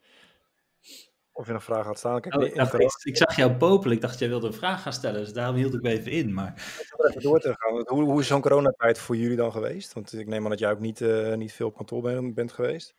[1.33, 2.21] of je nog vragen had staan.
[2.21, 2.55] Kijk, oh, ik,
[3.03, 3.97] ik, zag jou popelen.
[3.97, 5.21] Ik dacht, jij wilde een vraag gaan stellen.
[5.21, 6.35] Dus daarom hield ik me even in.
[6.35, 6.53] Maar...
[6.97, 7.83] Even door te gaan.
[7.87, 9.93] Hoe, hoe is zo'n coronatijd voor jullie dan geweest?
[9.93, 12.53] Want ik neem aan dat jij ook niet, uh, niet veel op kantoor bent, bent
[12.53, 12.95] geweest.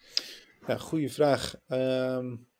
[0.67, 1.55] Ja, goede vraag.
[1.67, 2.51] Um...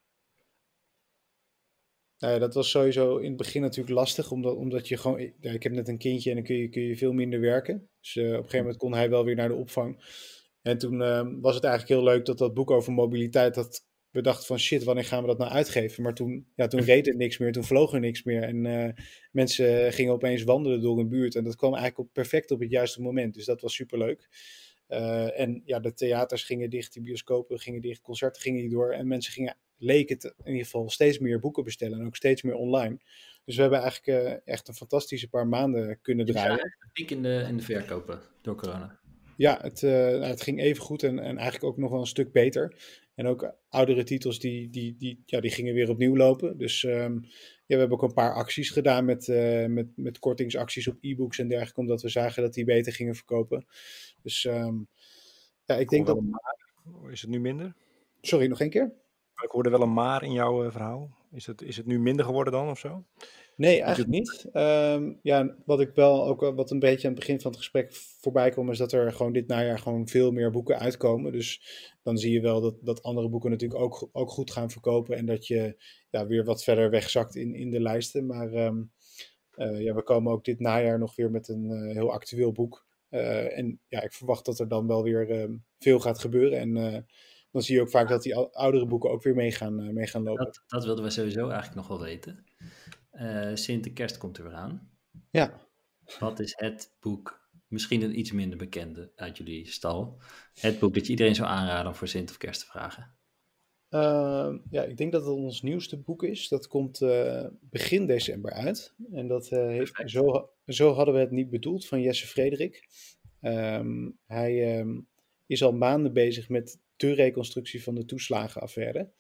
[2.24, 5.32] Nou ja, dat was sowieso in het begin natuurlijk lastig, omdat, omdat je gewoon...
[5.40, 7.90] Ja, ik heb net een kindje en dan kun je, kun je veel minder werken.
[8.00, 10.04] Dus uh, op een gegeven moment kon hij wel weer naar de opvang.
[10.62, 14.22] En toen uh, was het eigenlijk heel leuk dat dat boek over mobiliteit, dat we
[14.22, 16.04] dachten van shit, wanneer gaan we dat nou uitgeven?
[16.04, 18.44] Maar toen, ja, toen reed het niks meer, toen vloog er niks meer.
[18.44, 18.90] En uh,
[19.32, 21.36] mensen gingen opeens wandelen door een buurt.
[21.36, 23.34] En dat kwam eigenlijk op, perfect op het juiste moment.
[23.34, 24.28] Dus dat was superleuk.
[24.90, 28.92] Uh, en ja, de theaters gingen dicht, de bioscopen gingen dicht, concerten gingen niet door.
[28.92, 32.00] En mensen gingen, leek het in ieder geval, steeds meer boeken bestellen.
[32.00, 33.00] En ook steeds meer online.
[33.46, 36.78] Dus we hebben eigenlijk uh, echt een fantastische paar maanden kunnen draaien.
[36.94, 39.00] Piek in de, in de verkopen door corona.
[39.38, 42.32] Ja, het, nou, het ging even goed en, en eigenlijk ook nog wel een stuk
[42.32, 42.76] beter.
[43.16, 46.58] En ook oudere titels die, die, die, ja, die gingen weer opnieuw lopen.
[46.58, 47.22] Dus um,
[47.66, 51.40] ja, we hebben ook een paar acties gedaan met, uh, met, met kortingsacties op e-books
[51.40, 53.66] en dergelijke, omdat we zagen dat die beter gingen verkopen.
[54.22, 54.88] Dus um,
[55.66, 56.20] ja, ik denk dat...
[57.12, 57.76] Is het nu minder?
[58.22, 58.94] Sorry, nog één keer?
[59.44, 61.18] Ik hoorde wel een maar in jouw uh, verhaal.
[61.32, 63.06] Is het, is het nu minder geworden dan of zo?
[63.56, 64.46] Nee, eigenlijk niet.
[64.54, 67.94] Um, ja, wat ik wel ook wat een beetje aan het begin van het gesprek
[67.94, 71.32] voorbij kwam, is dat er gewoon dit najaar gewoon veel meer boeken uitkomen.
[71.32, 71.62] Dus
[72.04, 75.26] dan zie je wel dat, dat andere boeken natuurlijk ook, ook goed gaan verkopen en
[75.26, 78.26] dat je ja, weer wat verder wegzakt in, in de lijsten.
[78.26, 78.92] Maar um,
[79.56, 82.86] uh, ja, we komen ook dit najaar nog weer met een uh, heel actueel boek.
[83.10, 86.60] Uh, en ja, ik verwacht dat er dan wel weer um, veel gaat gebeuren.
[86.60, 86.74] En
[87.52, 90.24] dan zie je ook vaak dat die oudere boeken ook weer mee gaan, mee gaan
[90.24, 90.46] lopen.
[90.46, 92.44] Dat, dat wilden we sowieso eigenlijk nog wel weten.
[93.14, 94.92] Uh, Sint de Kerst komt er weer aan.
[95.30, 95.68] Ja.
[96.20, 100.22] Wat is het boek, misschien een iets minder bekende uit jullie stal,
[100.60, 103.16] het boek dat je iedereen zou aanraden om voor Sint of Kerst te vragen?
[103.90, 106.48] Uh, ja, ik denk dat het ons nieuwste boek is.
[106.48, 108.96] Dat komt uh, begin december uit.
[109.12, 112.88] En dat uh, heeft, zo, zo hadden we het niet bedoeld, van Jesse Frederik.
[113.42, 115.08] Um, hij um,
[115.46, 119.12] is al maanden bezig met de reconstructie van de toeslagenaffaire.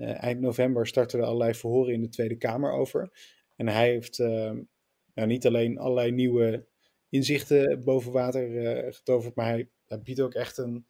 [0.00, 3.10] Uh, eind november starten er allerlei verhoren in de Tweede Kamer over.
[3.56, 4.52] En hij heeft uh,
[5.14, 6.66] nou, niet alleen allerlei nieuwe
[7.08, 10.86] inzichten boven water uh, getoverd, maar hij, hij, biedt ook echt een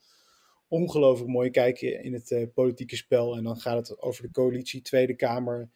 [0.69, 3.37] ongelooflijk mooi kijkje in het politieke spel.
[3.37, 5.71] En dan gaat het over de coalitie, Tweede Kamer,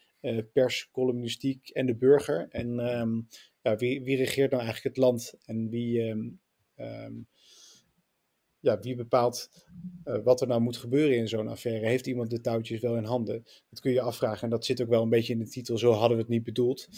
[0.53, 2.47] pers, columnistiek en de burger.
[2.51, 3.29] En um,
[3.63, 6.01] ja, wie, wie regeert nou eigenlijk het land en wie.
[6.01, 7.29] Um,
[8.65, 9.49] ja, wie bepaalt
[10.05, 11.87] uh, wat er nou moet gebeuren in zo'n affaire?
[11.87, 13.43] Heeft iemand de touwtjes wel in handen?
[13.71, 15.79] Dat kun je afvragen en dat zit ook wel een beetje in de titel.
[15.79, 16.89] Zo hadden we het niet bedoeld.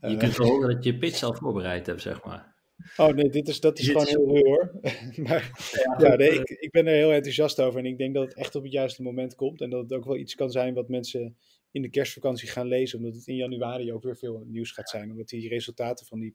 [0.00, 2.50] Je kunt wel horen dat je pitch al voorbereid hebt, zeg maar.
[2.96, 4.80] Oh nee, dit is, dat is gewoon heel ruw hoor.
[5.26, 5.50] maar
[5.98, 8.54] ja, nee, ik, ik ben er heel enthousiast over en ik denk dat het echt
[8.54, 9.60] op het juiste moment komt.
[9.60, 11.36] En dat het ook wel iets kan zijn wat mensen
[11.72, 15.10] in de kerstvakantie gaan lezen, omdat het in januari ook weer veel nieuws gaat zijn.
[15.10, 16.34] Omdat die resultaten van die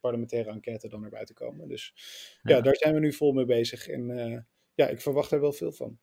[0.00, 1.68] parlementaire enquête dan naar buiten komen.
[1.68, 1.94] Dus
[2.42, 3.88] ja, daar zijn we nu vol mee bezig.
[3.88, 4.38] En uh,
[4.74, 5.98] ja, ik verwacht er wel veel van.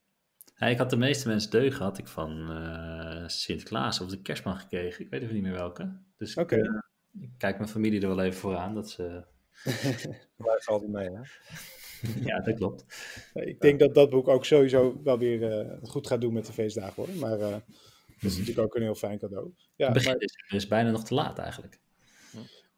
[0.55, 4.57] Ja, ik had de meeste mensen deugen had ik van uh, Sinterklaas of de kerstman
[4.57, 5.05] gekregen.
[5.05, 5.99] Ik weet even niet meer welke.
[6.17, 6.59] Dus okay.
[6.59, 6.79] ik, uh,
[7.21, 9.23] ik, kijk mijn familie er wel even voor aan dat ze...
[10.37, 11.21] Blijft altijd mee, hè?
[12.29, 12.85] ja, dat klopt.
[13.33, 17.05] Ik denk dat dat boek ook sowieso wel weer goed gaat doen met de feestdagen,
[17.05, 17.15] hoor.
[17.15, 17.63] Maar
[18.23, 19.51] dat is natuurlijk ook een heel fijn cadeau.
[19.75, 20.15] Ja, het maar...
[20.17, 21.81] is, is bijna nog te laat eigenlijk.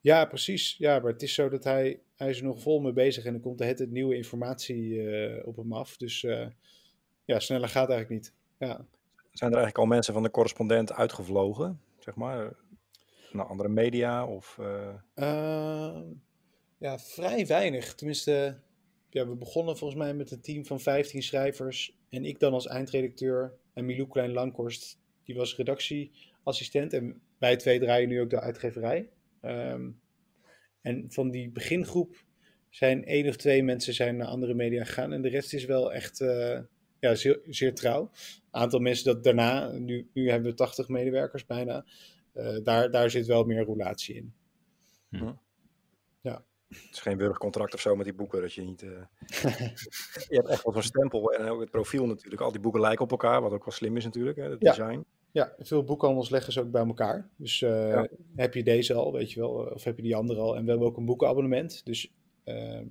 [0.05, 0.75] Ja, precies.
[0.77, 3.33] Ja, maar het is zo dat hij, hij is er nog vol mee bezig en
[3.33, 5.97] er komt het nieuwe informatie uh, op hem af.
[5.97, 6.47] Dus uh,
[7.25, 8.33] ja, sneller gaat eigenlijk niet.
[8.57, 8.85] Ja.
[9.31, 12.55] Zijn er eigenlijk al mensen van de correspondent uitgevlogen, zeg maar,
[13.31, 14.25] naar andere media?
[14.27, 14.95] Of, uh...
[16.77, 17.95] ja, vrij weinig.
[17.95, 18.59] Tenminste,
[19.09, 22.67] ja, we begonnen volgens mij met een team van 15 schrijvers en ik dan als
[22.67, 26.93] eindredacteur en Milou Klein-Lankhorst die was redactieassistent.
[26.93, 29.09] En wij twee draaien nu ook de uitgeverij.
[29.41, 29.99] Um,
[30.81, 32.23] en van die begingroep
[32.69, 35.13] zijn één of twee mensen zijn naar andere media gegaan.
[35.13, 36.59] En de rest is wel echt uh,
[36.99, 38.01] ja, zeer, zeer trouw.
[38.01, 41.85] Een aantal mensen dat daarna, nu, nu hebben we 80 medewerkers bijna.
[42.33, 44.33] Uh, daar, daar zit wel meer roulatie in.
[45.09, 45.33] Hm.
[46.21, 46.45] Ja.
[46.67, 48.81] Het is geen wurgcontract of zo met die boeken, dat je niet...
[48.81, 48.89] Uh...
[50.29, 52.41] je hebt echt wel zo'n stempel en ook het profiel natuurlijk.
[52.41, 54.71] Al die boeken lijken op elkaar, wat ook wel slim is natuurlijk, hè, het ja.
[54.71, 55.05] design.
[55.31, 57.29] Ja, veel boekhandels leggen ze ook bij elkaar.
[57.35, 58.07] Dus uh, ja.
[58.35, 60.55] heb je deze al, weet je wel, of heb je die andere al.
[60.55, 61.85] En we hebben ook een boekenabonnement.
[61.85, 62.13] Dus
[62.45, 62.81] uh,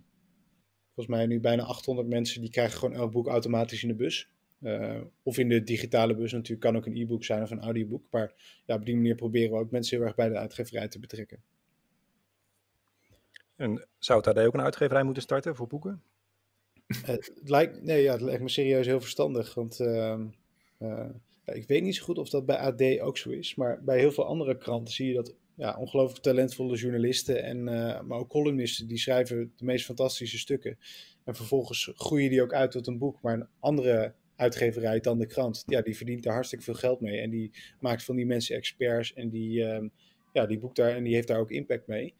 [0.84, 4.28] volgens mij nu bijna 800 mensen die krijgen gewoon elk boek automatisch in de bus.
[4.60, 8.04] Uh, of in de digitale bus natuurlijk, kan ook een e-book zijn of een audioboek.
[8.10, 8.32] Maar
[8.66, 11.42] ja, op die manier proberen we ook mensen heel erg bij de uitgeverij te betrekken.
[13.56, 16.02] En zou het daar ook een uitgeverij moeten starten voor boeken?
[16.86, 19.54] het lijkt, nee, ja, het lijkt me serieus heel verstandig.
[19.54, 20.26] Want ehm,
[21.44, 24.12] ik weet niet zo goed of dat bij AD ook zo is, maar bij heel
[24.12, 28.86] veel andere kranten zie je dat ja, ongelooflijk talentvolle journalisten en uh, maar ook columnisten
[28.86, 30.78] die schrijven de meest fantastische stukken.
[31.24, 35.26] En vervolgens groeien die ook uit tot een boek, maar een andere uitgeverij dan de
[35.26, 37.50] krant, ja, die verdient daar hartstikke veel geld mee en die
[37.80, 39.88] maakt van die mensen experts en die, uh,
[40.32, 42.14] ja, die boekt daar en die heeft daar ook impact mee.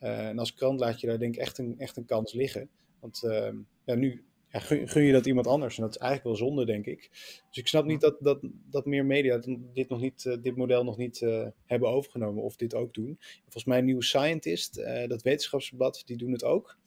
[0.00, 2.68] Uh, en als krant laat je daar denk ik echt een, echt een kans liggen.
[3.00, 5.76] Want ehm, ja, nu ja, gun, gun, je dat iemand anders.
[5.76, 7.08] En dat is eigenlijk wel zonde, denk ik.
[7.48, 8.38] Dus ik snap niet dat, dat,
[8.70, 9.40] dat meer media
[9.72, 13.16] dit, nog niet, uh, dit model nog niet uh, hebben overgenomen of dit ook doen.
[13.42, 16.78] Volgens mij New Scientist, uh, dat wetenschapsblad, die doen het ook.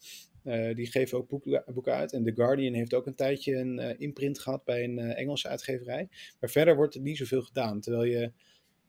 [0.74, 2.12] die geven ook boeken, boeken, uit.
[2.12, 6.08] En The Guardian heeft ook een tijdje een imprint gehad bij een Engelse uitgeverij.
[6.40, 7.80] Maar verder wordt er niet zoveel gedaan.
[7.80, 8.32] Terwijl je,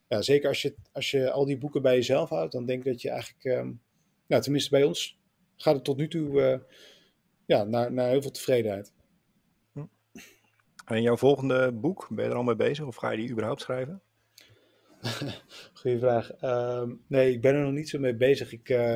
[0.08, 2.92] ja, zeker als je, als je al die boeken bij jezelf houdt, dan denk ik
[2.92, 3.82] dat je eigenlijk, um,
[4.28, 5.20] nou, tenminste bij ons
[5.56, 6.62] gaat het tot nu toe
[7.46, 8.94] ja, naar, naar heel veel tevredenheid.
[10.86, 13.62] En jouw volgende boek, ben je er al mee bezig of ga je die überhaupt
[13.62, 14.02] schrijven?
[15.74, 16.44] Goeie vraag.
[16.44, 18.52] Um, nee, ik ben er nog niet zo mee bezig.
[18.52, 18.94] Ik, uh,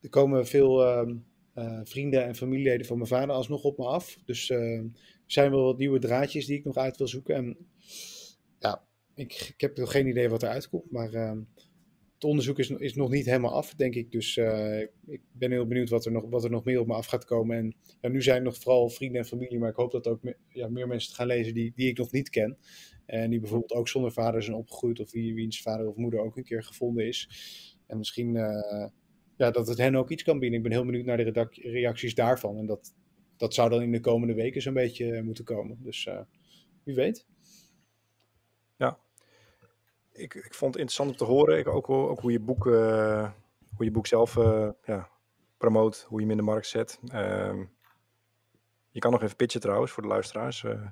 [0.00, 4.18] er komen veel um, uh, vrienden en familieleden van mijn vader alsnog op me af.
[4.24, 4.90] Dus uh, er
[5.26, 7.34] zijn wel wat nieuwe draadjes die ik nog uit wil zoeken.
[7.34, 7.56] En
[8.58, 8.84] ja,
[9.14, 10.90] ik, ik heb nog geen idee wat eruit komt.
[10.90, 11.36] Maar
[12.22, 14.12] het onderzoek is, is nog niet helemaal af, denk ik.
[14.12, 16.94] Dus uh, ik ben heel benieuwd wat er, nog, wat er nog meer op me
[16.94, 17.56] af gaat komen.
[17.56, 20.68] En ja, nu zijn nog vooral vrienden en familie, maar ik hoop dat ook ja,
[20.68, 22.56] meer mensen het gaan lezen die, die ik nog niet ken.
[23.06, 26.36] En die bijvoorbeeld ook zonder vader zijn opgegroeid, of wie, wiens vader of moeder ook
[26.36, 27.28] een keer gevonden is.
[27.86, 28.86] En misschien uh,
[29.36, 30.58] ja, dat het hen ook iets kan bieden.
[30.58, 32.58] Ik ben heel benieuwd naar de reacties daarvan.
[32.58, 32.94] En dat,
[33.36, 35.78] dat zou dan in de komende weken zo'n beetje moeten komen.
[35.82, 36.08] Dus
[36.84, 37.26] wie weet
[40.12, 41.58] ik, ik vond het interessant om te horen.
[41.58, 43.30] Ik, ook, ook hoe je boek, uh,
[43.76, 45.08] hoe je boek zelf uh, ja,
[45.56, 46.98] promoot, hoe je hem in de markt zet.
[47.04, 47.60] Uh,
[48.90, 50.62] je kan nog even pitchen trouwens voor de luisteraars.
[50.62, 50.72] Uh.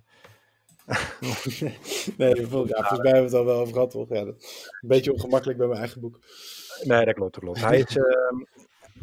[2.17, 4.09] nee, ja, volgens mij hebben we het al wel over gehad, toch?
[4.09, 4.37] Ja, een
[4.81, 6.19] beetje ongemakkelijk bij mijn eigen boek.
[6.83, 7.61] Nee, dat klopt, dat klopt.
[7.61, 8.37] Hij is, ehm,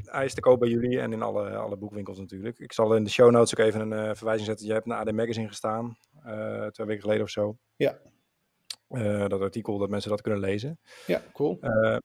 [0.05, 2.59] hij is te koop bij jullie en in alle, alle boekwinkels natuurlijk.
[2.59, 4.67] Ik zal in de show notes ook even een verwijzing zetten.
[4.67, 5.97] Je hebt naar AD Magazine gestaan,
[6.71, 7.57] twee weken geleden of zo.
[7.75, 7.99] Ja.
[8.89, 10.79] Uh, dat artikel, dat mensen dat kunnen lezen.
[11.07, 11.57] Ja, cool.
[11.61, 11.97] Uh,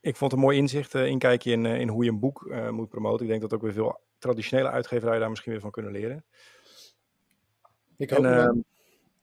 [0.00, 3.24] ik vond een mooi inzicht, uh, inkijkje in, in hoe je een boek moet promoten.
[3.24, 6.24] Ik denk dat ook weer veel traditionele uitgeverijen daar misschien weer van kunnen leren.
[7.96, 8.58] Ik hoop en, ehm,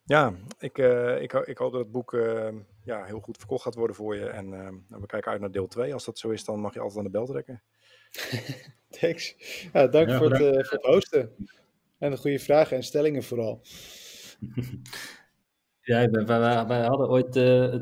[0.03, 0.77] Ja, ik,
[1.21, 4.25] ik, ik hoop dat het boek ehm, ja, heel goed verkocht gaat worden voor je.
[4.25, 5.93] En ehm, nou, we kijken uit naar deel 2.
[5.93, 7.63] Als dat zo is, dan mag je altijd aan de bel trekken.
[8.99, 9.35] Thanks.
[9.73, 11.35] Ja, dank ja, voor, het, voor het hosten.
[11.97, 13.61] En de goede vragen en stellingen vooral.
[15.83, 17.75] Ja, wij, wij, wij hadden ooit uh,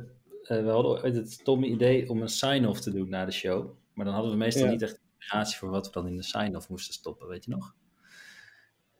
[0.47, 3.75] we hadden ooit het stomme idee om een sign-off te doen na de show.
[3.93, 6.69] Maar dan hadden we meestal niet echt inspiratie voor wat we dan in de sign-off
[6.69, 7.75] moesten stoppen, weet je nog?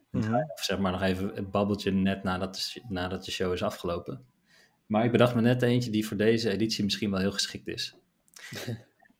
[0.09, 0.33] Mhm.
[0.33, 4.25] Of zeg maar nog even het babbeltje net nadat de, nadat de show is afgelopen.
[4.85, 7.95] Maar ik bedacht me net eentje die voor deze editie misschien wel heel geschikt is.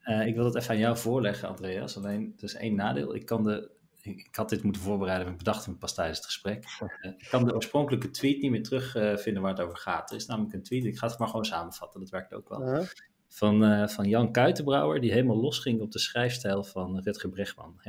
[0.06, 1.98] uh, ik wil het even aan jou voorleggen, Andreas.
[1.98, 3.16] Alleen, er is één nadeel.
[3.16, 3.70] Ik kan de
[4.02, 6.66] ik, had dit moeten voorbereiden, maar ik bedacht hem pas tijdens het gesprek.
[6.82, 10.10] Uh, ik kan de oorspronkelijke tweet niet meer terugvinden uh, waar het over gaat.
[10.10, 12.62] Er is namelijk een tweet, ik ga het maar gewoon samenvatten, dat werkt ook wel.
[12.62, 12.86] Uh-huh.
[13.28, 17.82] Van, uh, van Jan Kuitenbrouwer, die helemaal losging op de schrijfstijl van Rutger Bregman.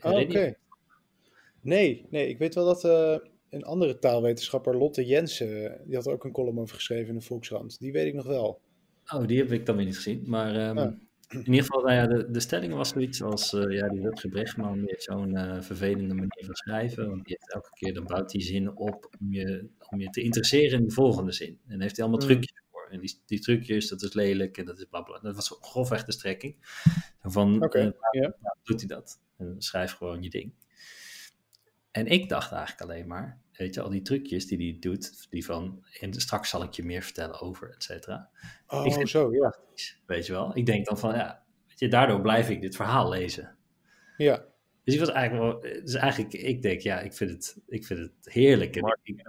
[0.00, 0.54] Oh, Oké.
[1.60, 2.84] Nee, nee, ik weet wel dat
[3.50, 7.80] een andere taalwetenschapper, Lotte Jensen, die had ook een column over geschreven in de Volkskrant.
[7.80, 8.60] Die weet ik nog wel.
[9.12, 10.24] Oh, die heb ik dan weer niet gezien.
[10.26, 13.88] Maar um, in ieder geval, nou ja, de, de stelling was zoiets als, uh, ja,
[13.88, 17.70] die Rutger Bregman die heeft zo'n uh, vervelende manier van schrijven, want die heeft elke
[17.72, 21.32] keer, dan bouwt hij zinnen op om je, om je te interesseren in de volgende
[21.32, 21.48] zin.
[21.48, 22.32] En dan heeft hij allemaal mm.
[22.32, 22.88] trucjes voor.
[22.90, 25.28] En die, die trucjes, dat is lelijk en dat is blablabla.
[25.28, 26.56] Dat was grofweg de strekking.
[27.22, 28.32] Van, okay, uh, yeah.
[28.62, 29.20] doet hij dat?
[29.36, 30.52] En schrijf gewoon je ding.
[31.90, 35.44] En ik dacht eigenlijk alleen maar, weet je, al die trucjes die hij doet, die
[35.44, 38.30] van, en straks zal ik je meer vertellen over, et cetera.
[38.66, 39.58] Oh, zo, ja.
[40.06, 40.56] Weet je wel?
[40.56, 43.56] Ik denk dan van, ja, weet je, daardoor blijf ik dit verhaal lezen.
[44.16, 44.44] Ja.
[44.84, 47.98] Dus ik was eigenlijk wel, dus eigenlijk, ik denk, ja, ik vind het, ik vind
[47.98, 48.76] het heerlijk.
[48.76, 49.26] En ik,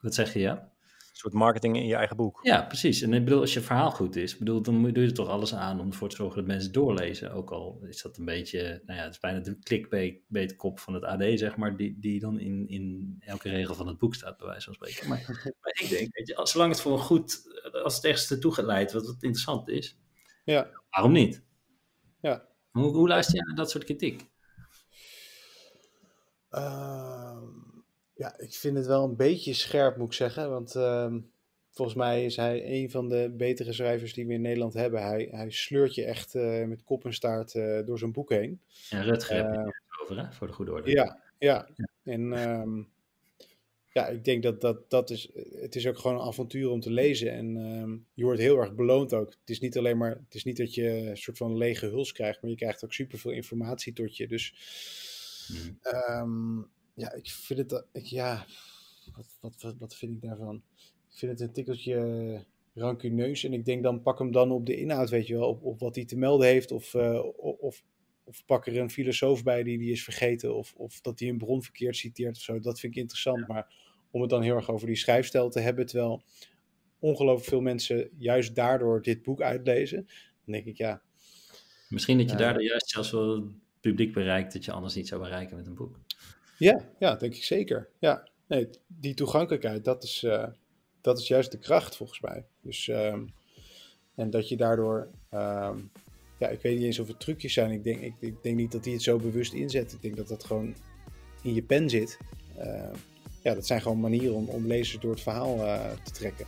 [0.00, 0.72] wat zeg je, ja?
[1.18, 2.40] Soort marketing in je eigen boek.
[2.42, 3.02] Ja, precies.
[3.02, 5.54] En ik bedoel, als je verhaal goed is, bedoel, dan doe je er toch alles
[5.54, 7.32] aan om ervoor te zorgen dat mensen doorlezen.
[7.32, 10.94] Ook al is dat een beetje, nou ja, het is bijna de clickbait kop van
[10.94, 14.38] het AD, zeg maar, die, die dan in, in elke regel van het boek staat,
[14.38, 15.08] bij wijze van spreken.
[15.08, 15.24] Maar,
[15.60, 17.42] maar ik denk, weet je, als, zolang het voor een goed,
[17.82, 19.98] als het ergens ertoe geleidt wat, wat interessant is,
[20.44, 20.70] ja.
[20.90, 21.44] waarom niet?
[22.20, 22.48] Ja.
[22.70, 24.26] Hoe, hoe luister je naar dat soort kritiek?
[26.50, 27.27] Uh...
[28.18, 30.50] Ja, ik vind het wel een beetje scherp, moet ik zeggen.
[30.50, 31.14] Want uh,
[31.70, 35.02] volgens mij is hij een van de betere schrijvers die we in Nederland hebben.
[35.02, 38.60] Hij, hij sleurt je echt uh, met kop en staart uh, door zijn boek heen.
[38.90, 40.32] En Rutger het over, hè?
[40.32, 40.90] Voor de goede orde.
[40.90, 41.68] Ja, ja.
[41.74, 41.88] ja.
[42.02, 42.88] En um,
[43.92, 45.28] ja, ik denk dat dat, dat is...
[45.60, 47.32] Het is ook gewoon een avontuur om te lezen.
[47.32, 49.30] En um, je wordt heel erg beloond ook.
[49.30, 50.10] Het is niet alleen maar...
[50.10, 52.92] Het is niet dat je een soort van lege huls krijgt, maar je krijgt ook
[52.92, 54.28] superveel informatie tot je.
[54.28, 54.54] Dus...
[55.48, 55.78] Mm.
[56.10, 58.46] Um, ja, ik vind het, ik, ja,
[59.14, 60.62] wat, wat, wat, vind ik daarvan?
[61.10, 62.44] Ik vind het een tikkeltje
[62.74, 65.62] rancuneus en ik denk dan pak hem dan op de inhoud, weet je wel, op,
[65.62, 67.82] op wat hij te melden heeft of, uh, of,
[68.24, 71.38] of pak er een filosoof bij die die is vergeten of, of dat hij een
[71.38, 72.60] bron verkeerd citeert of zo.
[72.60, 73.74] Dat vind ik interessant, maar
[74.10, 76.22] om het dan heel erg over die schrijfstijl te hebben, terwijl
[76.98, 80.06] ongelooflijk veel mensen juist daardoor dit boek uitlezen,
[80.44, 81.02] dan denk ik ja.
[81.88, 85.56] Misschien dat je daardoor juist zelfs wel publiek bereikt dat je anders niet zou bereiken
[85.56, 85.98] met een boek.
[86.58, 87.88] Ja, ja, denk ik zeker.
[87.98, 90.46] Ja, nee, die toegankelijkheid, dat is, uh,
[91.00, 92.44] dat is juist de kracht volgens mij.
[92.62, 93.32] Dus, um,
[94.14, 95.90] en dat je daardoor, um,
[96.38, 97.70] ja, ik weet niet eens of het trucjes zijn.
[97.70, 99.92] Ik denk, ik, denk niet dat hij het zo bewust inzet.
[99.92, 100.74] Ik denk dat dat gewoon
[101.42, 102.18] in je pen zit.
[102.58, 102.90] Uh,
[103.42, 106.46] ja, dat zijn gewoon manieren om, om lezers door het verhaal uh, te trekken.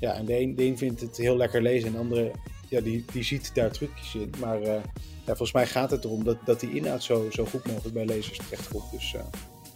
[0.00, 2.32] Ja, en de een, de een vindt het heel lekker lezen en de andere,
[2.72, 4.34] ja, die, die ziet daar trucjes in.
[4.40, 4.82] Maar ja,
[5.24, 8.38] volgens mij gaat het erom dat, dat die inhoud zo, zo goed mogelijk bij lezers
[8.38, 8.90] terechtkomt.
[8.90, 9.20] Dus, uh...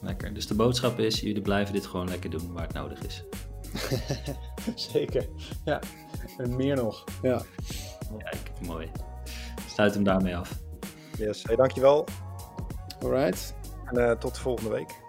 [0.01, 0.35] Lekker.
[0.35, 3.25] Dus de boodschap is, jullie blijven dit gewoon lekker doen waar het nodig is.
[4.93, 5.27] Zeker.
[5.65, 5.81] Ja.
[6.39, 7.05] En meer nog.
[7.23, 7.43] Ja.
[8.19, 8.91] Kijk, mooi.
[9.69, 10.59] Sluit hem daarmee af.
[11.19, 11.43] Yes.
[11.43, 12.05] Hey, dankjewel.
[13.03, 13.55] Alright.
[13.85, 15.06] En uh, tot de volgende week.